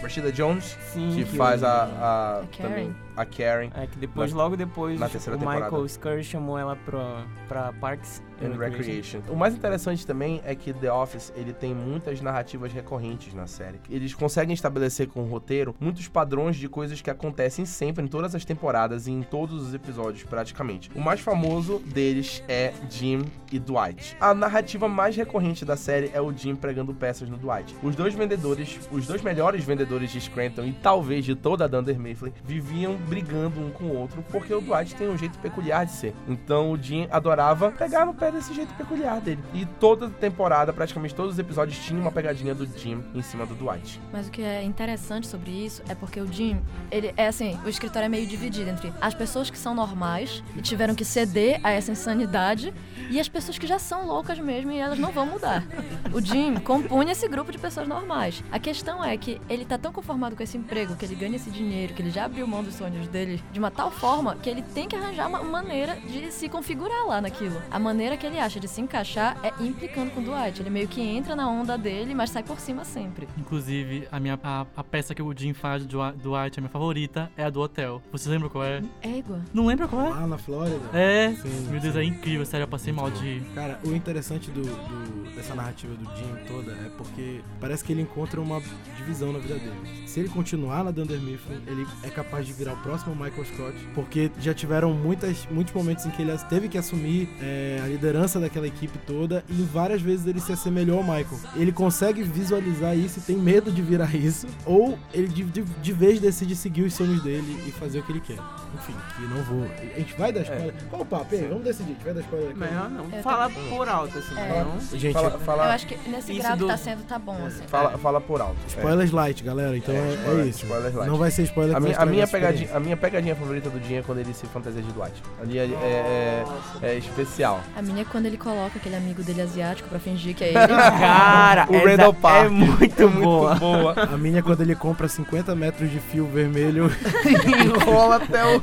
[0.00, 2.68] Rashida Jones, Sim, que que faz a, a, A Karen.
[2.68, 5.64] também a Karen É que depois, Na- logo depois, na terceira o temporada.
[5.66, 9.20] Michael Scurry chamou ela pra, pra Parks and Recreation.
[9.28, 13.80] O mais interessante também é que The Office ele tem muitas narrativas recorrentes na série.
[13.88, 18.34] Eles conseguem estabelecer com o roteiro muitos padrões de coisas que acontecem sempre em todas
[18.34, 20.90] as temporadas e em todos os episódios praticamente.
[20.94, 23.22] O mais famoso deles é Jim
[23.52, 24.16] e Dwight.
[24.20, 27.74] A narrativa mais recorrente da série é o Jim pregando peças no Dwight.
[27.82, 31.98] Os dois vendedores, os dois melhores vendedores de Scranton e talvez de toda a Dunder
[31.98, 35.92] Mifflin viviam brigando um com o outro porque o Dwight tem um jeito peculiar de
[35.92, 36.14] ser.
[36.26, 39.42] Então o Jim adorava pegar no pé desse jeito peculiar dele.
[39.52, 43.54] E toda temporada, praticamente todos os episódios, tinha uma pegadinha do Jim em cima do
[43.54, 44.00] Dwight.
[44.12, 47.68] Mas o que é interessante sobre isso é porque o Jim, ele é assim, o
[47.68, 51.70] escritório é meio dividido entre as pessoas que são normais e tiveram que ceder a
[51.70, 52.72] essa insanidade
[53.10, 55.64] e as pessoas que já são loucas mesmo e elas não vão mudar.
[56.12, 58.42] O Jim compunha esse grupo de pessoas normais.
[58.50, 61.50] A questão é que ele tá tão conformado com esse emprego, que ele ganha esse
[61.50, 64.62] dinheiro, que ele já abriu mão dos sonhos dele de uma tal forma que ele
[64.62, 67.60] tem que arranjar uma maneira de se configurar lá naquilo.
[67.70, 70.60] A maneira que ele acha de se encaixar é implicando com o Dwight.
[70.60, 73.28] Ele meio que entra na onda dele, mas sai por cima sempre.
[73.38, 77.30] Inclusive, a, minha, a, a peça que o Jim faz do Dwight, a minha favorita,
[77.36, 78.00] é a do hotel.
[78.12, 78.82] Você lembra qual é?
[79.02, 79.40] Égua.
[79.52, 80.08] Não lembra qual é?
[80.10, 80.80] Lá na Flórida.
[80.92, 81.32] É.
[81.34, 82.00] Sim, Meu Deus, sim.
[82.00, 83.42] é incrível, sério, eu passei mal de rir.
[83.54, 88.02] Cara, o interessante do, do- dessa narrativa do Jim toda é porque parece que ele
[88.02, 88.60] encontra uma
[88.96, 90.06] divisão na vida dele.
[90.06, 93.74] Se ele continuar na Dunder Mifflin, ele é capaz de virar o próximo Michael Scott,
[93.94, 98.38] porque já tiveram muitas, muitos momentos em que ele teve que assumir é, a liderança
[98.38, 101.40] daquela equipe toda e várias vezes ele se assemelhou ao Michael.
[101.56, 105.92] Ele consegue visualizar isso e tem medo de virar isso, ou ele de, de, de
[105.92, 108.38] vez decide seguir os sonhos dele e fazer o que ele quer.
[108.74, 109.64] Enfim, que não vou.
[109.64, 110.74] A gente vai dar spoiler.
[110.90, 111.34] Qual o papo?
[111.34, 111.92] Aí, vamos decidir.
[111.92, 112.58] A gente vai dar spoiler aqui.
[112.58, 113.04] Melhor não.
[113.16, 114.36] Eu Fala por alto, assim.
[114.38, 114.64] É.
[114.64, 114.98] Não.
[114.98, 117.46] Gente, Fala, Eu fala, acho que nesse Isso grau do- que tá sendo, tá bom,
[117.46, 117.62] assim.
[117.68, 118.56] fala, fala por alto.
[118.64, 118.68] É.
[118.68, 119.76] Spoilers light, galera.
[119.76, 120.64] Então É, é, é isso.
[120.64, 121.08] spoilers light.
[121.08, 123.80] Não vai ser spoiler A que minha, a, minha pegadinha, a minha pegadinha favorita do
[123.86, 125.14] Jim é quando ele se fantasia de Dwight.
[125.40, 126.44] Ali é, é,
[126.82, 127.60] é- é especial.
[127.76, 130.58] A minha é quando ele coloca aquele amigo dele asiático pra fingir que é ele.
[130.58, 132.50] Cara, O Randall é Park.
[132.50, 133.50] muito boa.
[133.50, 133.92] Muito boa.
[133.94, 136.90] A minha é quando ele compra 50 metros de fio vermelho.
[137.64, 138.60] Enrola até o.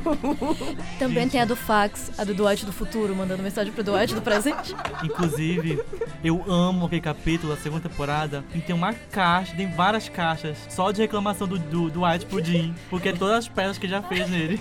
[0.98, 4.22] Também tem a do fax, a do Dwight do futuro, mandando mensagem pro Dwight do
[4.22, 4.74] presente.
[5.02, 5.80] Inclusive,
[6.22, 10.90] eu amo aquele capítulo da segunda temporada e tem uma caixa, tem várias caixas só
[10.90, 14.01] de reclamação do, do, do White pro Jim, porque é todas as peças que já
[14.08, 14.60] fez nele.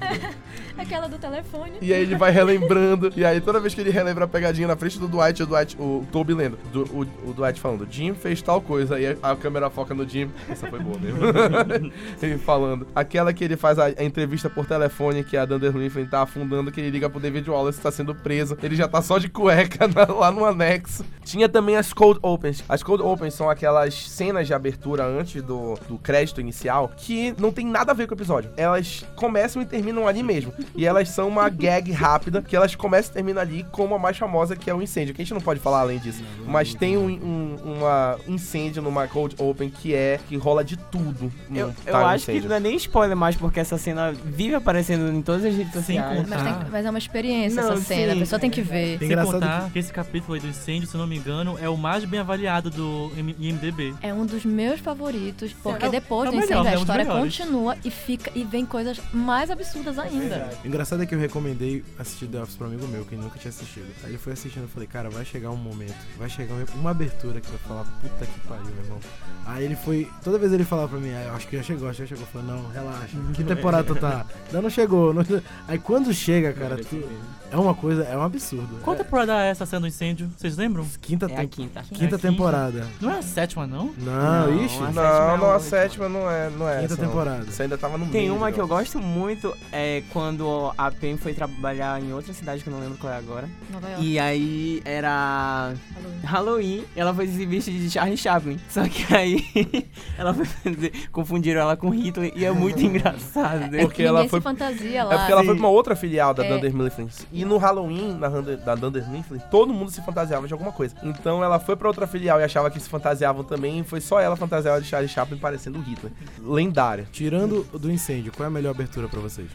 [0.80, 1.72] Aquela do telefone.
[1.80, 3.12] E aí ele vai relembrando.
[3.16, 5.76] E aí toda vez que ele relembra a pegadinha na frente do Dwight, o Dwight,
[5.78, 6.58] o Toby lendo.
[6.72, 8.96] Do- o, o Dwight falando, Jim fez tal coisa.
[8.96, 10.30] Aí a câmera foca no Jim.
[10.48, 11.20] Essa foi boa mesmo.
[12.22, 12.86] ele falando.
[12.94, 16.70] Aquela que ele faz a, a entrevista por telefone, que a Dunder Mifflin tá afundando,
[16.72, 18.56] que ele liga pro David Wallace tá sendo preso.
[18.62, 21.04] Ele já tá só de cueca na- lá no anexo.
[21.24, 22.64] Tinha também as Cold Opens.
[22.68, 27.52] As Cold Opens são aquelas cenas de abertura antes do, do crédito inicial que não
[27.52, 28.50] tem nada a ver com o episódio.
[28.56, 30.52] Elas começam e terminam ali mesmo.
[30.74, 34.16] E elas são uma gag rápida, que elas começam e terminam ali como a mais
[34.16, 35.14] famosa, que é o incêndio.
[35.14, 36.22] Que a gente não pode falar além disso.
[36.46, 41.32] Mas tem um, um uma incêndio numa Cold Open que é que rola de tudo.
[41.50, 42.48] Eu, eu Time acho que Incêndio.
[42.50, 46.28] não é nem spoiler mais, porque essa cena vive aparecendo em todas as redes sociais.
[46.28, 48.16] Mas, tem, mas é uma experiência Não, essa cena, sim.
[48.18, 48.98] a pessoa tem que ver.
[48.98, 49.78] Tem engraçado contar que...
[49.78, 52.70] esse capítulo aí do incêndio, se eu não me engano, é o mais bem avaliado
[52.70, 53.94] do IMDB.
[54.02, 56.80] É um dos meus favoritos, porque É depois é do incêndio melhor, é a dos
[56.82, 57.36] história melhores.
[57.38, 60.50] continua e fica e vem coisas mais absurdas ainda.
[60.62, 63.38] O engraçado é que eu recomendei assistir The Office pra um amigo meu, que nunca
[63.38, 63.86] tinha assistido.
[64.04, 66.90] Aí ele foi assistindo e falei, cara, vai chegar um momento, vai chegar um- uma
[66.90, 68.98] abertura que vai falar, puta que pariu, meu irmão.
[69.46, 71.88] Aí ele foi, toda vez ele falava pra mim, ah, eu acho que já chegou,
[71.88, 72.24] acho que já chegou.
[72.24, 74.26] Eu falei, não, relaxa, que temporada tu tá?
[74.48, 75.14] Ainda não chegou.
[75.14, 75.24] não-
[75.66, 77.08] Aí quando chega, cara, tu-
[77.50, 78.80] é uma coisa, é um absurdo.
[78.82, 80.30] Qual É, temporada é essa cena do incêndio?
[80.36, 80.86] Vocês lembram?
[81.00, 81.80] quinta, É a tem- quinta.
[81.82, 82.18] quinta É a quinta?
[82.18, 82.86] temporada.
[83.00, 83.94] Não é a sétima, não?
[83.98, 87.02] Não, Não, ixi, a Não, é não, a sétima não é, não é quinta essa,
[87.02, 87.08] não.
[87.08, 87.44] temporada.
[87.50, 88.12] Você ainda tava no meio.
[88.12, 90.39] Tem uma que eu gosto muito, é quando
[90.76, 93.48] a Pen foi trabalhar em outra cidade que eu não lembro qual é agora.
[93.70, 94.04] Nova York.
[94.06, 96.20] E aí era Halloween.
[96.24, 98.58] Halloween, ela foi se vestir de Charlie Chaplin.
[98.68, 99.44] Só que aí
[100.18, 103.70] ela foi fazer, confundiram ela com Hitler e é muito engraçado.
[103.70, 103.78] né?
[103.78, 105.18] É Porque que ela foi- fantasia É lá.
[105.18, 106.48] porque ela foi pra uma outra filial da É.
[106.48, 107.08] Dunder Mifflin.
[107.32, 110.94] E no Halloween, na Dunder, da Dunder Mifflin, todo mundo se fantasiava de alguma coisa.
[111.02, 113.80] Então ela foi pra outra filial e achava que se fantasiavam também.
[113.80, 116.12] E foi só ela fantasiada de Charlie Chaplin parecendo o Hitler.
[116.42, 117.06] Lendária.
[117.12, 119.48] Tirando do incêndio, qual é a melhor abertura pra vocês?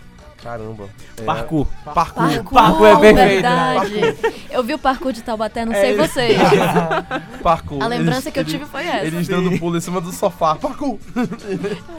[0.46, 0.88] Caramba.
[1.18, 1.68] É, Parkour.
[1.84, 2.44] Parkour.
[2.54, 3.16] Parkour é perfeito.
[3.42, 3.94] verdade.
[4.52, 5.96] Eu vi o parkour de Taubaté, não sei É.
[5.98, 6.38] vocês.
[7.42, 7.82] Parkour.
[7.82, 9.06] A lembrança Eles- que eu eles- tive foi essa.
[9.06, 10.56] Eles dando pulo em cima do sofá.
[10.56, 11.00] Parkour.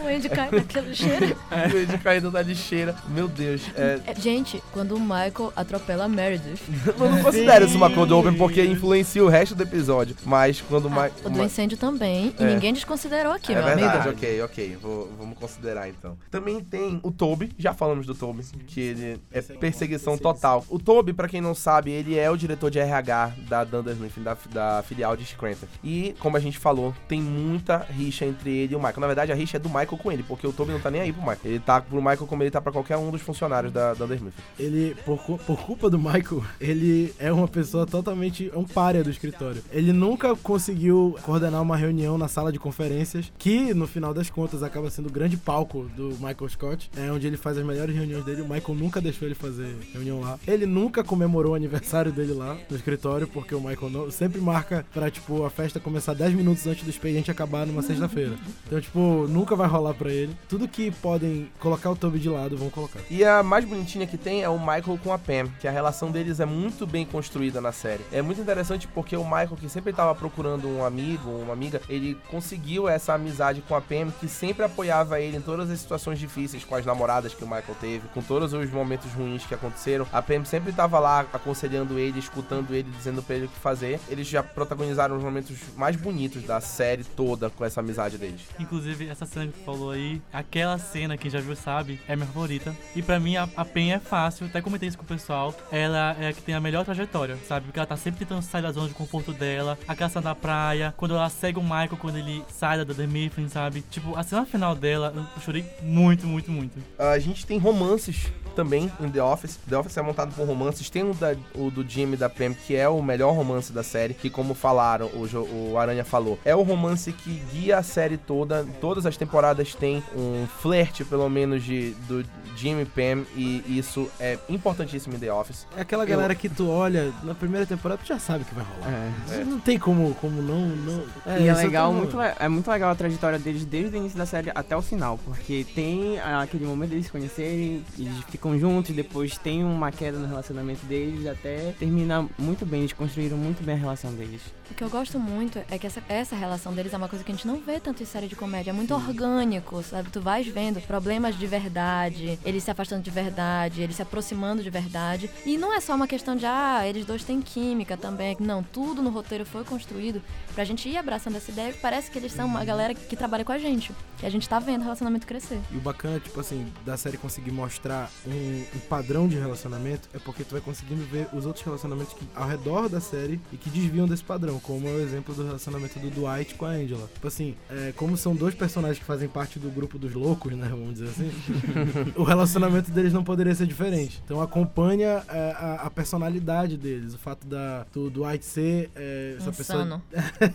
[0.03, 1.37] O Andy cai naquela lixeira.
[1.75, 2.95] Ele caindo da lixeira.
[3.09, 3.63] Meu Deus.
[3.77, 6.61] É, É, Gente, quando o Michael atropela a Meredith,
[6.99, 10.15] eu não considero isso uma Cold Open porque influencia o resto do episódio.
[10.25, 11.17] Mas quando o ah, Mike.
[11.25, 12.47] o do incêndio também, e É.
[12.47, 14.11] ninguém desconsiderou aqui, é meu verdade, amigo.
[14.11, 14.79] ok, ok.
[14.81, 16.17] Vou- vamos considerar então.
[16.31, 18.36] Também tem o Toby, já falamos do Toby,
[18.67, 20.65] que ele é perseguição total.
[20.69, 24.23] O Toby, pra quem não sabe, ele é o diretor de RH da Dunder Mifflin,
[24.23, 25.67] da, da filial de Scranton.
[25.83, 29.01] E, como a gente falou, tem muita rixa entre ele e o Michael.
[29.01, 31.01] Na verdade, a rixa é do Michael com ele, porque o Toby não tá nem
[31.01, 31.41] aí pro Michael.
[31.45, 34.45] Ele tá pro Michael como ele tá pra qualquer um dos funcionários da Dunder Mifflin.
[34.59, 39.11] Ele, por, por culpa do Michael, ele é uma pessoa totalmente é um párea do
[39.11, 39.63] escritório.
[39.71, 44.63] Ele nunca conseguiu coordenar uma reunião na sala de conferências, que no final das contas
[44.63, 48.25] acaba sendo o grande palco do Michael Scott, é onde ele faz as melhores reuniões
[48.27, 48.43] dele.
[48.43, 50.39] O Michael nunca deixou ele fazer reunião lá.
[50.47, 54.85] Ele nunca comemorou o aniversário dele lá no escritório, porque o Michael não- sempre marca
[54.93, 58.33] pra, tipo, a festa começar 10 minutos antes do expediente acabar numa sexta-feira.
[58.67, 60.37] Então, tipo, nunca vai rolar pra ele.
[60.49, 63.01] Tudo que podem colocar o Toby de lado, vão colocar.
[63.11, 66.11] E a mais bonitinha que tem é o Michael com a Pam, que a relação
[66.11, 68.03] deles é muito bem construída na série.
[68.13, 72.17] É muito interessante porque o Michael, que sempre estava procurando um amigo, uma amiga, ele
[72.29, 76.65] conseguiu essa amizade com a Pam, que sempre apoiava ele em todas as situações difíceis
[76.65, 78.03] com as namoradas que o Michael teve.
[78.13, 82.75] Com todos os momentos ruins que aconteceram, a Pam sempre tava lá aconselhando ele, escutando
[82.75, 84.01] ele, dizendo pra ele o que fazer.
[84.09, 88.43] Eles já protagonizaram os momentos mais bonitos da série toda com essa amizade deles.
[88.59, 92.27] Inclusive, essa cena que tu falou aí, aquela cena, quem já viu sabe, é minha
[92.27, 92.75] favorita.
[92.95, 95.55] E pra mim, a, a Pen é fácil, até comentei isso com o pessoal.
[95.71, 97.67] Ela é a que tem a melhor trajetória, sabe?
[97.67, 100.95] Porque ela tá sempre tentando sair da zona de conforto dela, a caça na praia,
[100.97, 103.83] quando ela segue o Michael, quando ele sai da The Mifflin, sabe?
[103.91, 106.79] Tipo, a cena final dela, eu chorei muito, muito, muito.
[106.99, 107.59] A gente tem
[107.97, 109.59] romances também em The Office.
[109.69, 110.91] The Office é montado por romances.
[110.91, 113.83] Tem o, da, o do Jimmy e da Pam, que é o melhor romance da
[113.83, 117.83] série, que como falaram, o, Jo- o Aranha falou, é o romance que guia a
[117.83, 118.67] série toda.
[118.81, 122.25] Todas as temporadas tem um flerte, pelo menos, de, do
[122.57, 125.67] Jimmy e Pam, e isso é importantíssimo em The Office.
[125.77, 128.91] É aquela galera que tu olha na primeira temporada, tu já sabe que vai rolar.
[128.91, 129.11] É.
[129.29, 130.67] Você Não tem como, como não.
[130.67, 131.03] não
[131.39, 133.99] e é isso eu legal, tô- muito, é muito legal a trajetória deles desde o
[133.99, 138.13] início da série até o final, porque tem ah, aquele momento deles se conhecerem, eles
[138.31, 143.37] ficam juntos, depois tem uma queda no relacionamento deles, até termina muito bem, eles construíram
[143.37, 144.43] muito bem a relação deles.
[144.71, 147.31] O que eu gosto muito é que essa, essa relação deles é uma coisa que
[147.31, 148.71] a gente não vê tanto em série de comédia.
[148.71, 150.11] É muito orgânico, sabe?
[150.11, 154.71] Tu vais vendo problemas de verdade, eles se afastando de verdade, eles se aproximando de
[154.71, 155.31] verdade.
[155.45, 158.37] E não é só uma questão de, ah, eles dois têm química também.
[158.41, 160.21] Não, tudo no roteiro foi construído
[160.57, 161.75] pra gente ir abraçando essa ideia.
[161.81, 163.93] Parece que eles são uma galera que trabalha com a gente.
[164.23, 165.61] E a gente tá vendo o relacionamento crescer.
[165.71, 170.19] E o bacana, tipo assim, da série conseguir mostrar um, um padrão de relacionamento é
[170.19, 173.69] porque tu vai conseguindo ver os outros relacionamentos que, ao redor da série e que
[173.69, 177.07] desviam desse padrão, como é o exemplo do relacionamento do Dwight com a Angela.
[177.13, 180.69] Tipo assim, é, como são dois personagens que fazem parte do grupo dos loucos, né?
[180.71, 181.31] Vamos dizer assim,
[182.17, 184.23] o relacionamento deles não poderia ser diferente.
[184.25, 189.53] Então acompanha é, a, a personalidade deles, o fato da, do Dwight ser é, essa
[189.53, 190.03] pessoa Insano.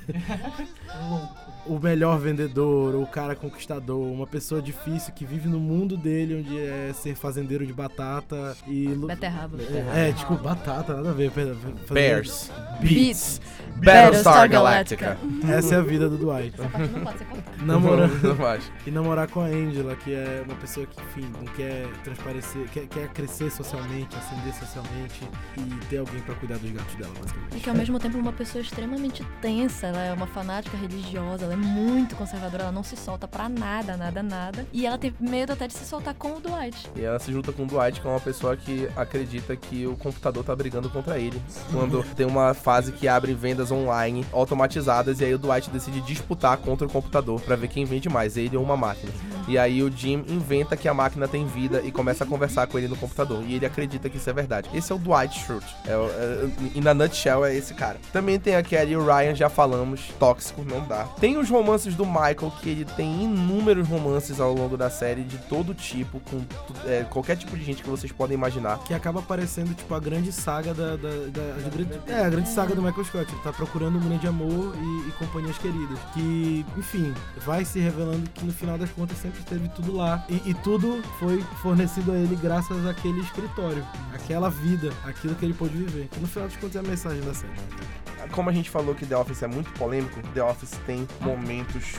[1.66, 6.58] o melhor vendedor, o cara conquistador, uma pessoa difícil que vive no mundo dele, onde
[6.60, 8.88] é ser fazendeiro de batata e.
[8.88, 9.58] Beterraba.
[9.94, 11.32] É, é, tipo, batata, nada a ver.
[11.92, 12.52] Bears.
[12.82, 13.40] Beats.
[13.78, 15.18] Battlestar Galactica.
[15.50, 16.54] Essa é a vida do Dwight.
[16.60, 17.58] Essa parte não pode ser cortada.
[17.66, 18.72] Namorar, Não, não acho.
[18.86, 22.86] e namorar com a Angela, que é uma pessoa que, enfim, não quer transparecer, quer,
[22.88, 25.22] quer crescer socialmente, ascender socialmente
[25.58, 27.64] e ter alguém pra cuidar dos gatos dela, E basicamente.
[27.64, 31.54] que ao mesmo tempo é uma pessoa extremamente tensa, ela é uma fanática religiosa, ela
[31.54, 34.66] é muito conservadora, ela não se solta pra nada, nada, nada.
[34.72, 36.90] E ela teve medo até de se soltar com o Dwight.
[36.96, 39.96] E ela se junta com o Dwight, que é uma pessoa que acredita que o
[39.96, 41.42] computador tá brigando contra ele.
[41.72, 46.58] Quando tem uma fase que abre vendas online automatizadas, e aí o Dwight decide disputar
[46.58, 49.12] contra o computador pra ver quem vende mais, ele ou uma máquina.
[49.48, 52.78] E aí o Jim inventa que a máquina tem vida e começa a conversar com
[52.78, 53.44] ele no computador.
[53.46, 54.70] E ele acredita que isso é verdade.
[54.74, 55.76] Esse é o Dwight Schrute.
[55.86, 57.98] É, é, e na nutshell é esse cara.
[58.14, 60.02] Também tem a Kelly e o Ryan, já falamos.
[60.20, 61.06] Tóxico, não dá.
[61.20, 65.38] Tem os romances do Michael, que ele tem inúmeros romances ao longo da série, de
[65.38, 66.42] todo tipo, com
[66.86, 68.80] é, qualquer tipo de gente que vocês podem imaginar.
[68.80, 70.96] Que acaba aparecendo, tipo, a grande saga da.
[70.96, 73.32] da, da- de grande- é, a grande saga do Michael Scott.
[73.32, 75.98] Ele tá procurando um grande amor e, e companhias queridas.
[76.14, 77.14] Que, enfim,
[77.46, 80.24] vai se revelando que no final das contas sempre teve tudo lá.
[80.30, 85.54] E, e tudo foi fornecido a ele graças àquele escritório, aquela vida, aquilo que ele
[85.54, 86.08] pôde viver.
[86.12, 87.52] Que no final das contas é a mensagem da série.
[88.32, 91.96] Como a gente falou que The Office é muito polêmico, The Office tem momentos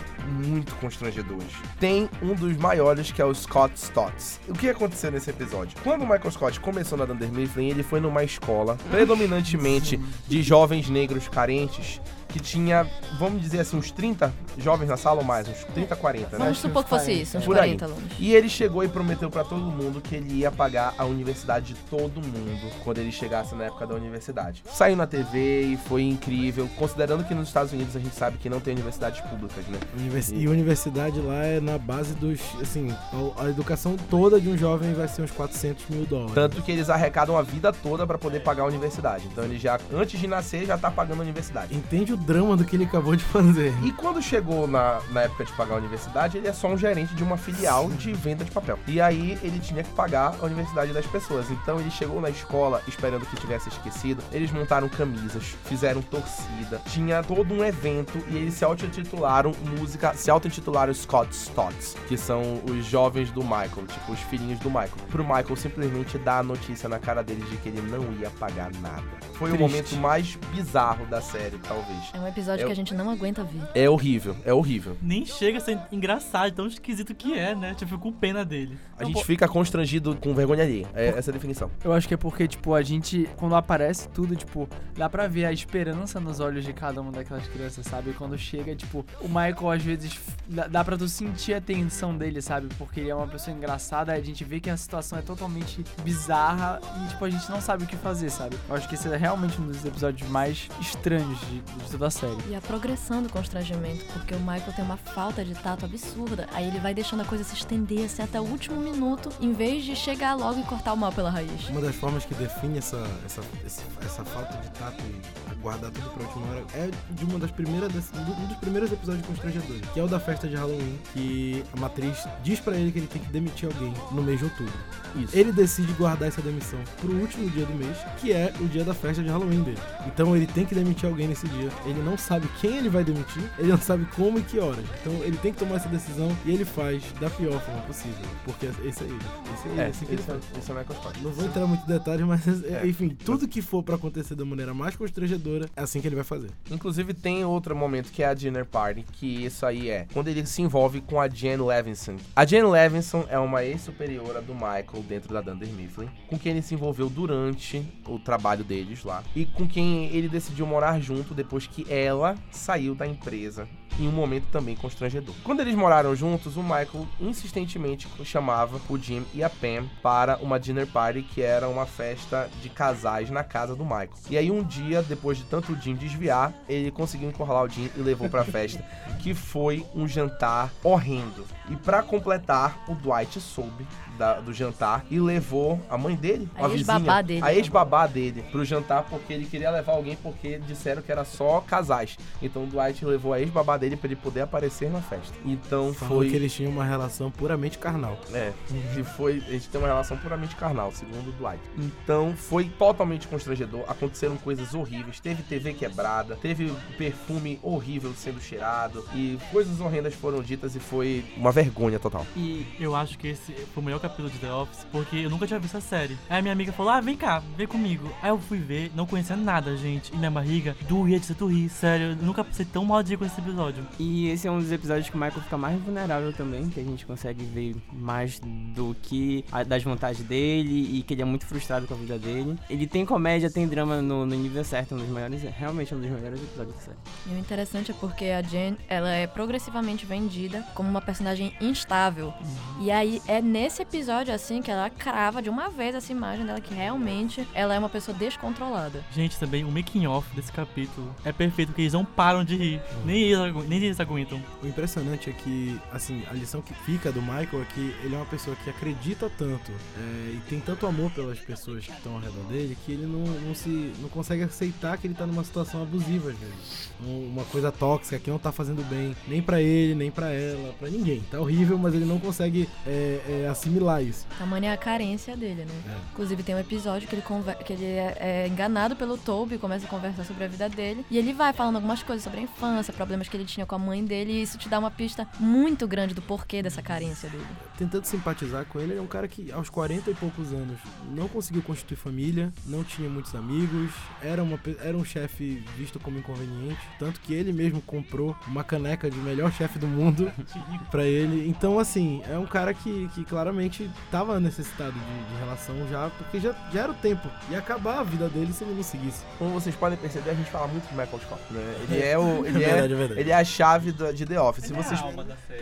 [0.46, 1.52] muito constrangedores.
[1.78, 4.40] Tem um dos maiores que é o Scott Stotts.
[4.48, 5.76] O que aconteceu nesse episódio?
[5.82, 10.88] Quando o Michael Scott começou na Dunder Mifflin, ele foi numa escola predominantemente de jovens
[10.88, 12.00] negros carentes
[12.32, 12.86] que tinha,
[13.18, 16.44] vamos dizer assim, uns 30 jovens na sala ou mais, uns 30, 40, né?
[16.44, 17.76] Vamos supor que fosse isso, uns Por aí.
[17.76, 18.02] 40 alunos.
[18.18, 21.74] E ele chegou e prometeu pra todo mundo que ele ia pagar a universidade de
[21.90, 24.62] todo mundo quando ele chegasse na época da universidade.
[24.72, 28.48] Saiu na TV e foi incrível, considerando que nos Estados Unidos a gente sabe que
[28.48, 29.78] não tem universidades públicas, né?
[29.98, 32.40] Univers- E- universidade lá é na base dos.
[32.60, 32.90] Assim,
[33.36, 36.34] a, a educação toda de um jovem vai ser uns 400 mil dólares.
[36.34, 39.26] Tanto que eles arrecadam a vida toda pra poder pagar a universidade.
[39.30, 41.74] Então ele já, antes de nascer, já tá pagando a universidade.
[41.74, 43.74] Entende o drama do que ele acabou de fazer.
[43.82, 47.14] E quando chegou na, na época de pagar a universidade, ele é só um gerente
[47.14, 48.78] de uma filial de venda de papel.
[48.86, 51.50] E aí ele tinha que pagar a universidade das pessoas.
[51.50, 54.22] Então ele chegou na escola esperando que tivesse esquecido.
[54.32, 60.30] Eles montaram camisas, fizeram torcida, tinha todo um evento e eles se auto-intitularam música, se
[60.30, 64.90] auto-intitularam Scott Stotts, que são os jovens do Michael, tipo os filhinhos do Michael.
[65.10, 68.70] Pro Michael simplesmente dar a notícia na cara deles de que ele não ia pagar
[68.80, 69.02] nada.
[69.34, 69.60] Foi o Triste.
[69.60, 72.11] momento mais bizarro da série, talvez.
[72.14, 73.62] É um episódio É que a gente não aguenta ver.
[73.74, 74.96] É horrível, é horrível.
[75.00, 77.70] Nem chega a ser engraçado, tão esquisito que é, né?
[77.70, 78.78] Tipo, eu fico com pena dele.
[78.98, 80.86] A gente fica constrangido com vergonha alheia.
[80.94, 81.70] É essa a definição.
[81.82, 85.46] Eu acho que é porque, tipo, a gente, quando aparece tudo, tipo, dá pra ver
[85.46, 88.10] a esperança nos olhos de cada uma daquelas crianças, sabe?
[88.10, 92.16] E quando chega, tipo, o Michael, às vezes, dá, dá pra tu sentir a tensão
[92.16, 92.68] dele, sabe?
[92.78, 96.80] Porque ele é uma pessoa engraçada, a gente vê que a situação é totalmente bizarra
[97.04, 98.56] e, tipo, a gente não sabe o que fazer, sabe?
[98.68, 102.10] Eu acho que esse é realmente um dos episódios mais estranhos de, de toda a
[102.10, 102.36] série.
[102.50, 106.48] E a progressão do constrangimento, porque o Michael tem uma falta de tato absurda.
[106.52, 109.84] Aí ele vai deixando a coisa se estender assim até o último minuto, em vez
[109.84, 111.68] de chegar logo e cortar o mal pela raiz.
[111.68, 116.10] Uma das formas que define essa, essa, esse- essa falta de tato e guardar tudo
[116.10, 120.02] pra última hora é de uma das primeiras um dos primeiros episódios constrangedores, que é
[120.02, 123.28] o da festa de Halloween, que a matriz diz pra ele que ele tem que
[123.30, 124.72] demitir alguém no mês de outubro.
[125.14, 125.36] Isso.
[125.36, 128.94] Ele decide guardar essa demissão pro último dia do mês, que é o dia da
[128.94, 129.78] festa de Halloween dele.
[130.06, 131.68] Então ele tem que demitir alguém nesse dia.
[131.84, 134.84] Ele não sabe quem ele vai demitir, ele não sabe como e que horas.
[135.00, 138.66] Então ele tem que tomar essa decisão e ele faz da pior forma possível, porque
[138.66, 139.18] esse é ele.
[139.54, 140.44] Esse é ele, É, é assim que ele esse, é- faz.
[140.58, 141.20] esse é o Michael Scott.
[141.22, 142.86] Não vou entrar muito em detalhes, mas É.
[142.86, 146.24] enfim, tudo que for pra acontecer da maneira mais constrangedora, é assim que ele vai
[146.24, 146.50] fazer.
[146.70, 150.44] Inclusive tem outro momento que é a dinner party, que isso aí é quando ele
[150.46, 152.16] se envolve com a Jen Levinson.
[152.36, 156.62] A Jen Levinson é uma ex-superiora do Michael dentro da Dunder Mifflin, com quem ele
[156.62, 161.66] se envolveu durante o trabalho deles lá e com quem ele decidiu morar junto depois
[161.66, 163.68] que ela saiu da empresa.
[163.98, 165.34] Em um momento também constrangedor.
[165.44, 170.58] Quando eles moraram juntos, o Michael insistentemente chamava o Jim e a Pam para uma
[170.58, 174.10] dinner party que era uma festa de casais na casa do Michael.
[174.30, 177.90] E aí um dia, depois de tanto o Jim desviar, ele conseguiu encurralar o Jim
[177.94, 178.82] e levou pra festa,
[179.20, 181.44] que foi um jantar horrendo.
[181.70, 183.86] E pra completar, o Dwight soube
[184.18, 187.40] da- do jantar e levou a mãe dele, A a vizinha, ex-babá dele.
[187.44, 191.60] a ex-babá dele pro jantar porque ele queria levar alguém porque disseram que era só
[191.60, 192.18] casais.
[192.42, 195.32] Então o Dwight levou a ex-babá dele pra ele poder aparecer na festa.
[195.44, 198.18] Então Falou foi que eles tinham uma relação puramente carnal.
[198.32, 198.52] é,
[198.94, 199.38] que foi.
[199.46, 201.62] A gente tem uma relação puramente carnal, segundo o Dwight.
[201.78, 203.84] Então foi totalmente constrangedor.
[203.88, 205.20] Aconteceram coisas horríveis.
[205.20, 209.04] Teve TV quebrada, teve perfume horrível sendo cheirado.
[209.14, 212.26] E coisas horrendas foram ditas e foi uma vergonha total.
[212.36, 215.46] E eu acho que esse foi o melhor capítulo de The Office, porque eu nunca
[215.46, 216.16] tinha visto a série.
[216.28, 218.10] Aí a minha amiga falou: Ah, vem cá, vem comigo.
[218.22, 220.12] Aí eu fui ver, não conhecia nada, gente.
[220.12, 222.06] E minha barriga doía de tanto rir, sério.
[222.10, 223.86] Eu nunca passei tão mal dia com esse episódio.
[223.98, 226.84] E esse é um dos episódios que o Michael fica mais vulnerável também, que a
[226.84, 231.46] gente consegue ver mais do que a- das vontades dele e que ele é muito
[231.46, 232.58] frustrado com a vida dele.
[232.70, 236.10] Ele tem comédia, tem drama no, no nível certo, um dos maiores, realmente um dos
[236.10, 236.96] melhores episódios da série.
[237.26, 242.32] E o interessante é porque a Jen, ela é progressivamente vendida como uma personagem instável.
[242.80, 246.60] E aí é nesse episódio assim que ela crava de uma vez essa imagem dela
[246.60, 249.04] que realmente ela é uma pessoa descontrolada.
[249.14, 252.80] Gente, também o making off desse capítulo é perfeito, porque eles não param de rir.
[253.04, 254.42] Nem eles, nem eles aguentam.
[254.62, 258.18] O impressionante é que, assim, a lição que fica do Michael é que ele é
[258.18, 262.20] uma pessoa que acredita tanto é, e tem tanto amor pelas pessoas que estão ao
[262.20, 265.82] redor dele que ele não, não se não consegue aceitar que ele tá numa situação
[265.82, 266.90] abusiva às vezes.
[267.06, 270.72] Um- Uma coisa tóxica que não tá fazendo bem nem pra ele, nem pra ela,
[270.78, 271.22] pra ninguém.
[271.32, 274.26] Tá horrível, mas ele não consegue é, é, assimilar isso.
[274.38, 275.72] Tamanha é a carência dele, né?
[275.88, 275.96] É.
[276.12, 279.86] Inclusive tem um episódio que ele, conver- que ele é, é enganado pelo Toby, começa
[279.86, 281.06] a conversar sobre a vida dele.
[281.10, 283.78] E ele vai falando algumas coisas sobre a infância, problemas que ele tinha com a
[283.78, 284.30] mãe dele.
[284.32, 287.46] E isso te dá uma pista muito grande do porquê dessa carência dele.
[287.78, 290.78] Tentando simpatizar com ele, ele é um cara que aos 40 e poucos anos
[291.10, 296.18] não conseguiu constituir família, não tinha muitos amigos, era, uma, era um chefe visto como
[296.18, 300.30] inconveniente, tanto que ele mesmo comprou uma caneca de melhor chefe do mundo
[300.90, 301.21] pra ele.
[301.24, 304.98] Então, assim, é um cara que, que claramente tava necessitado de,
[305.34, 307.28] de relação já, porque já, já era o tempo.
[307.50, 309.22] Ia acabar a vida dele se ele não seguisse.
[309.38, 311.74] Como vocês podem perceber, a gente fala muito do Michael Scott, né?
[311.88, 312.42] Ele é o.
[312.52, 313.20] Ele é, verdade, é verdade.
[313.20, 314.64] ele é a chave da- de The Office.
[314.66, 315.00] Se vocês,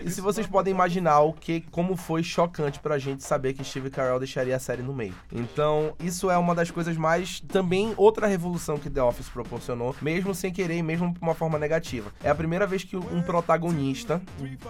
[0.04, 3.90] E se vocês podem imaginar o que, como foi chocante pra gente saber que Steve
[3.90, 5.14] Carell deixaria a série no meio.
[5.32, 7.40] Então, isso é uma das coisas mais.
[7.40, 11.58] Também outra revolução que The Office proporcionou, mesmo sem querer e mesmo de uma forma
[11.58, 12.10] negativa.
[12.22, 14.20] É a primeira vez que um protagonista,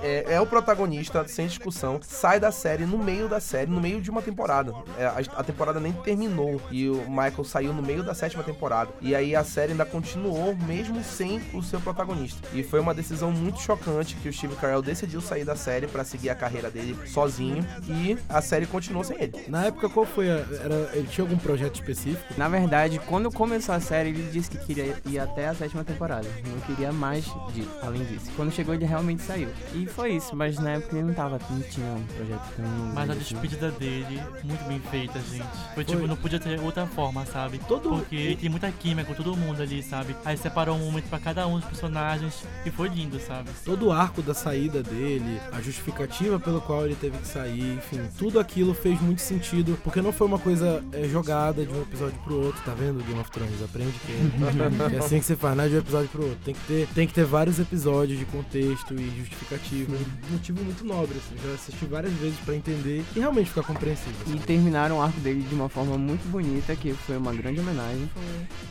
[0.03, 0.80] é, é o protagonista,
[1.27, 4.73] sem discussão, sai da série no meio da série, no meio de uma temporada.
[4.99, 8.91] É, a, a temporada nem terminou e o Michael saiu no meio da sétima temporada.
[9.01, 12.47] E aí a série ainda continuou mesmo sem o seu protagonista.
[12.53, 16.05] E foi uma decisão muito chocante que o Steve Carell decidiu sair da série pra
[16.05, 19.45] seguir a carreira dele sozinho e a série continuou sem ele.
[19.49, 20.35] Na época, qual foi a.
[20.35, 22.35] Era, ele tinha algum projeto específico?
[22.37, 26.27] Na verdade, quando começou a série, ele disse que queria ir até a sétima temporada.
[26.47, 28.31] Não queria mais de, além disso.
[28.37, 29.49] Quando chegou, ele realmente saiu.
[29.75, 32.65] E foi isso, mas na época ele não tava, não tinha um projeto tão.
[32.67, 33.35] Mas a grande assim.
[33.35, 35.45] despedida dele, muito bem feita, gente.
[35.75, 36.09] Foi tipo, Foi.
[36.09, 37.59] não podia ter outra forma, sabe?
[37.67, 40.15] Todo- Porque ele tem muita química com todo mundo ali, sabe?
[40.25, 43.51] Aí separou um momento pra cada um dos personagens e foi lindo, sabe?
[43.65, 48.01] todo o arco da saída dele, a justificativa pelo qual ele teve que sair, enfim,
[48.19, 52.19] tudo aquilo fez muito sentido, porque não foi uma coisa é, jogada de um episódio
[52.25, 53.63] pro outro, tá vendo, Game of Thrones?
[53.63, 54.13] Aprende que
[54.93, 56.39] é, é assim que você faz, não é de um episódio pro outro.
[56.45, 59.97] Tem que ter, tem que ter vários episódios de contexto e justificativa.
[60.33, 64.15] Um muito nobre, assim, já assisti várias vezes pra entender e realmente ficar compreensível.
[64.27, 64.39] E assim.
[64.39, 68.09] terminaram o arco dele de uma forma muito bonita, que foi uma grande homenagem.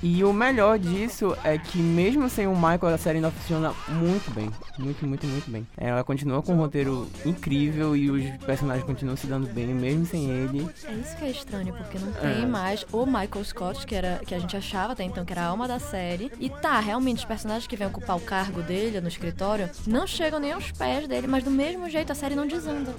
[0.01, 4.31] E o melhor disso é que mesmo sem o Michael, a série ainda funciona muito
[4.31, 4.49] bem.
[4.77, 5.67] Muito, muito, muito bem.
[5.77, 10.29] Ela continua com um roteiro incrível e os personagens continuam se dando bem, mesmo sem
[10.29, 10.67] ele.
[10.85, 14.33] É isso que é estranho, porque não tem mais o Michael Scott, que, era, que
[14.33, 16.31] a gente achava até então que era a alma da série.
[16.39, 20.39] E tá, realmente, os personagens que vêm ocupar o cargo dele no escritório não chegam
[20.39, 22.93] nem aos pés dele, mas do mesmo jeito a série não desanda.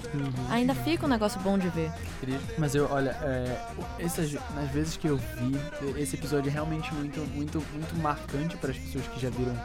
[0.51, 1.91] Ainda fica um negócio bom de ver.
[2.57, 3.61] Mas eu, olha, é,
[3.99, 8.71] essas, nas vezes que eu vi, esse episódio é realmente muito, muito, muito marcante para
[8.71, 9.57] as pessoas que já viram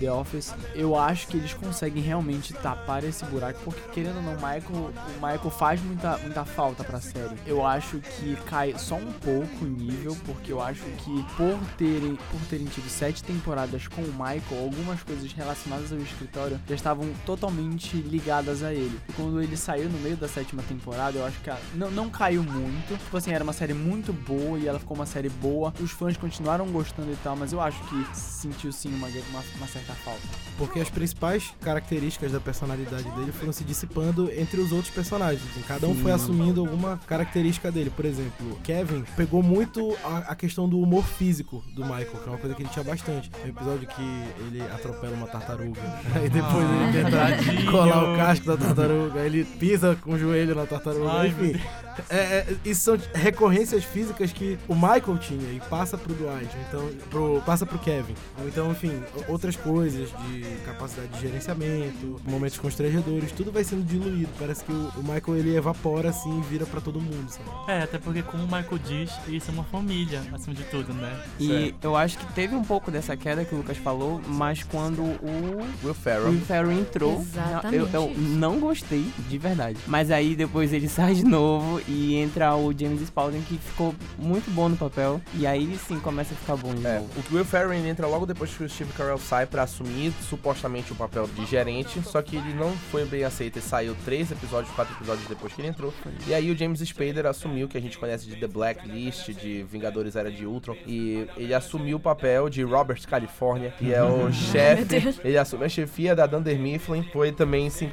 [0.00, 0.54] The Office.
[0.74, 5.12] Eu acho que eles conseguem realmente tapar esse buraco, porque querendo ou não, Michael, o
[5.14, 7.36] Michael faz muita, muita falta pra série.
[7.46, 12.16] Eu acho que cai só um pouco o nível, porque eu acho que por terem,
[12.30, 17.06] por terem tido sete temporadas com o Michael, algumas coisas relacionadas ao escritório já estavam
[17.26, 18.98] totalmente ligadas a ele.
[19.08, 22.10] E quando ele saiu no meio da sétima temporada, eu acho que a- não, não
[22.10, 22.98] caiu muito.
[22.98, 25.72] Tipo assim, era uma série muito boa e ela ficou uma série boa.
[25.80, 29.66] Os fãs continuaram gostando e tal, mas eu acho que sentiu sim uma, uma, uma
[29.66, 30.20] certa falta.
[30.58, 35.42] Porque as principais características da personalidade dele foram se dissipando entre os outros personagens.
[35.50, 37.90] Assim, cada um foi assumindo alguma característica dele.
[37.90, 42.30] Por exemplo, Kevin pegou muito a, a questão do humor físico do Michael, que é
[42.30, 43.30] uma coisa que ele tinha bastante.
[43.30, 44.02] Tem um episódio que
[44.46, 45.80] ele atropela uma tartaruga.
[46.14, 47.70] Aí depois ele tenta tadinho.
[47.70, 49.20] colar o casco da tartaruga.
[49.20, 51.10] Ele pisa com o joelho na tartaruga.
[51.10, 51.60] Ai, Enfim,
[52.08, 56.88] é, é, isso são recorrências físicas que o Michael tinha e passa pro Dwight, então
[57.10, 58.14] pro, passa pro Kevin.
[58.40, 64.30] Ou então, enfim, outras coisas de capacidade de gerenciamento, momentos constrangedores, tudo vai sendo diluído.
[64.38, 67.48] Parece que o, o Michael ele evapora assim e vira pra todo mundo, sabe?
[67.68, 71.20] É, até porque como o Michael diz, eles são uma família, acima de tudo, né?
[71.38, 75.02] E eu acho que teve um pouco dessa queda que o Lucas falou, mas quando
[75.02, 76.30] o Will Ferrell.
[76.30, 78.20] Will Ferrell entrou, Exatamente eu, eu isso.
[78.30, 79.78] Não gostei, de verdade.
[79.86, 84.50] Mas aí depois ele sai de novo e entra o James Spalding, que ficou muito
[84.50, 85.20] bom no papel.
[85.34, 87.08] E aí sim começa a ficar bom de É, novo.
[87.30, 90.94] o Will Ferrell entra logo depois que o Steve Carell sai pra assumir supostamente o
[90.94, 94.94] papel de gerente, só que ele não foi bem aceito e saiu três episódios, quatro
[94.94, 95.92] episódios depois que ele entrou.
[96.26, 100.16] E aí o James Spader assumiu, que a gente conhece de The Blacklist, de Vingadores
[100.16, 104.84] Era de Ultron, e ele assumiu o papel de Robert California, que é o chefe.
[104.84, 105.20] Deus.
[105.24, 107.86] Ele assumiu a chefia da Dunder Mifflin, foi também se,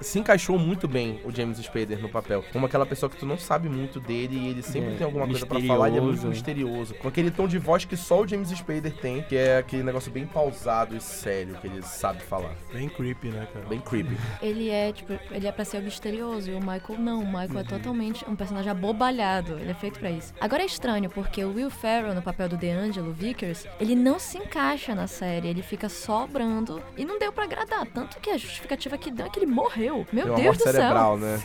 [0.00, 2.44] se encaixou muito bem o James Spader no papel.
[2.52, 5.26] Como aquela pessoa que tu não sabe muito dele e ele sempre É, tem alguma
[5.26, 6.62] coisa pra falar, ele é muito misterioso.
[6.72, 6.94] misterioso.
[6.94, 10.10] Com aquele tom de voz que só o James Spader tem, que é aquele negócio
[10.10, 12.54] bem pausado e sério que ele sabe falar.
[12.72, 13.66] Bem creepy, né, cara?
[13.66, 14.16] Bem creepy.
[14.40, 17.20] Ele é, tipo, ele é pra ser misterioso e o Michael não.
[17.20, 19.58] O Michael é totalmente um personagem abobalhado.
[19.58, 20.32] Ele é feito pra isso.
[20.40, 24.38] Agora é estranho, porque o Will Ferrell, no papel do DeAngelo Vickers, ele não se
[24.38, 25.48] encaixa na série.
[25.48, 27.86] Ele fica sobrando e não deu pra agradar.
[27.86, 29.61] Tanto que a justificativa que deu é que ele morreu.
[29.76, 30.72] Meu Tem uma Deus do céu.
[30.72, 31.40] cerebral, né?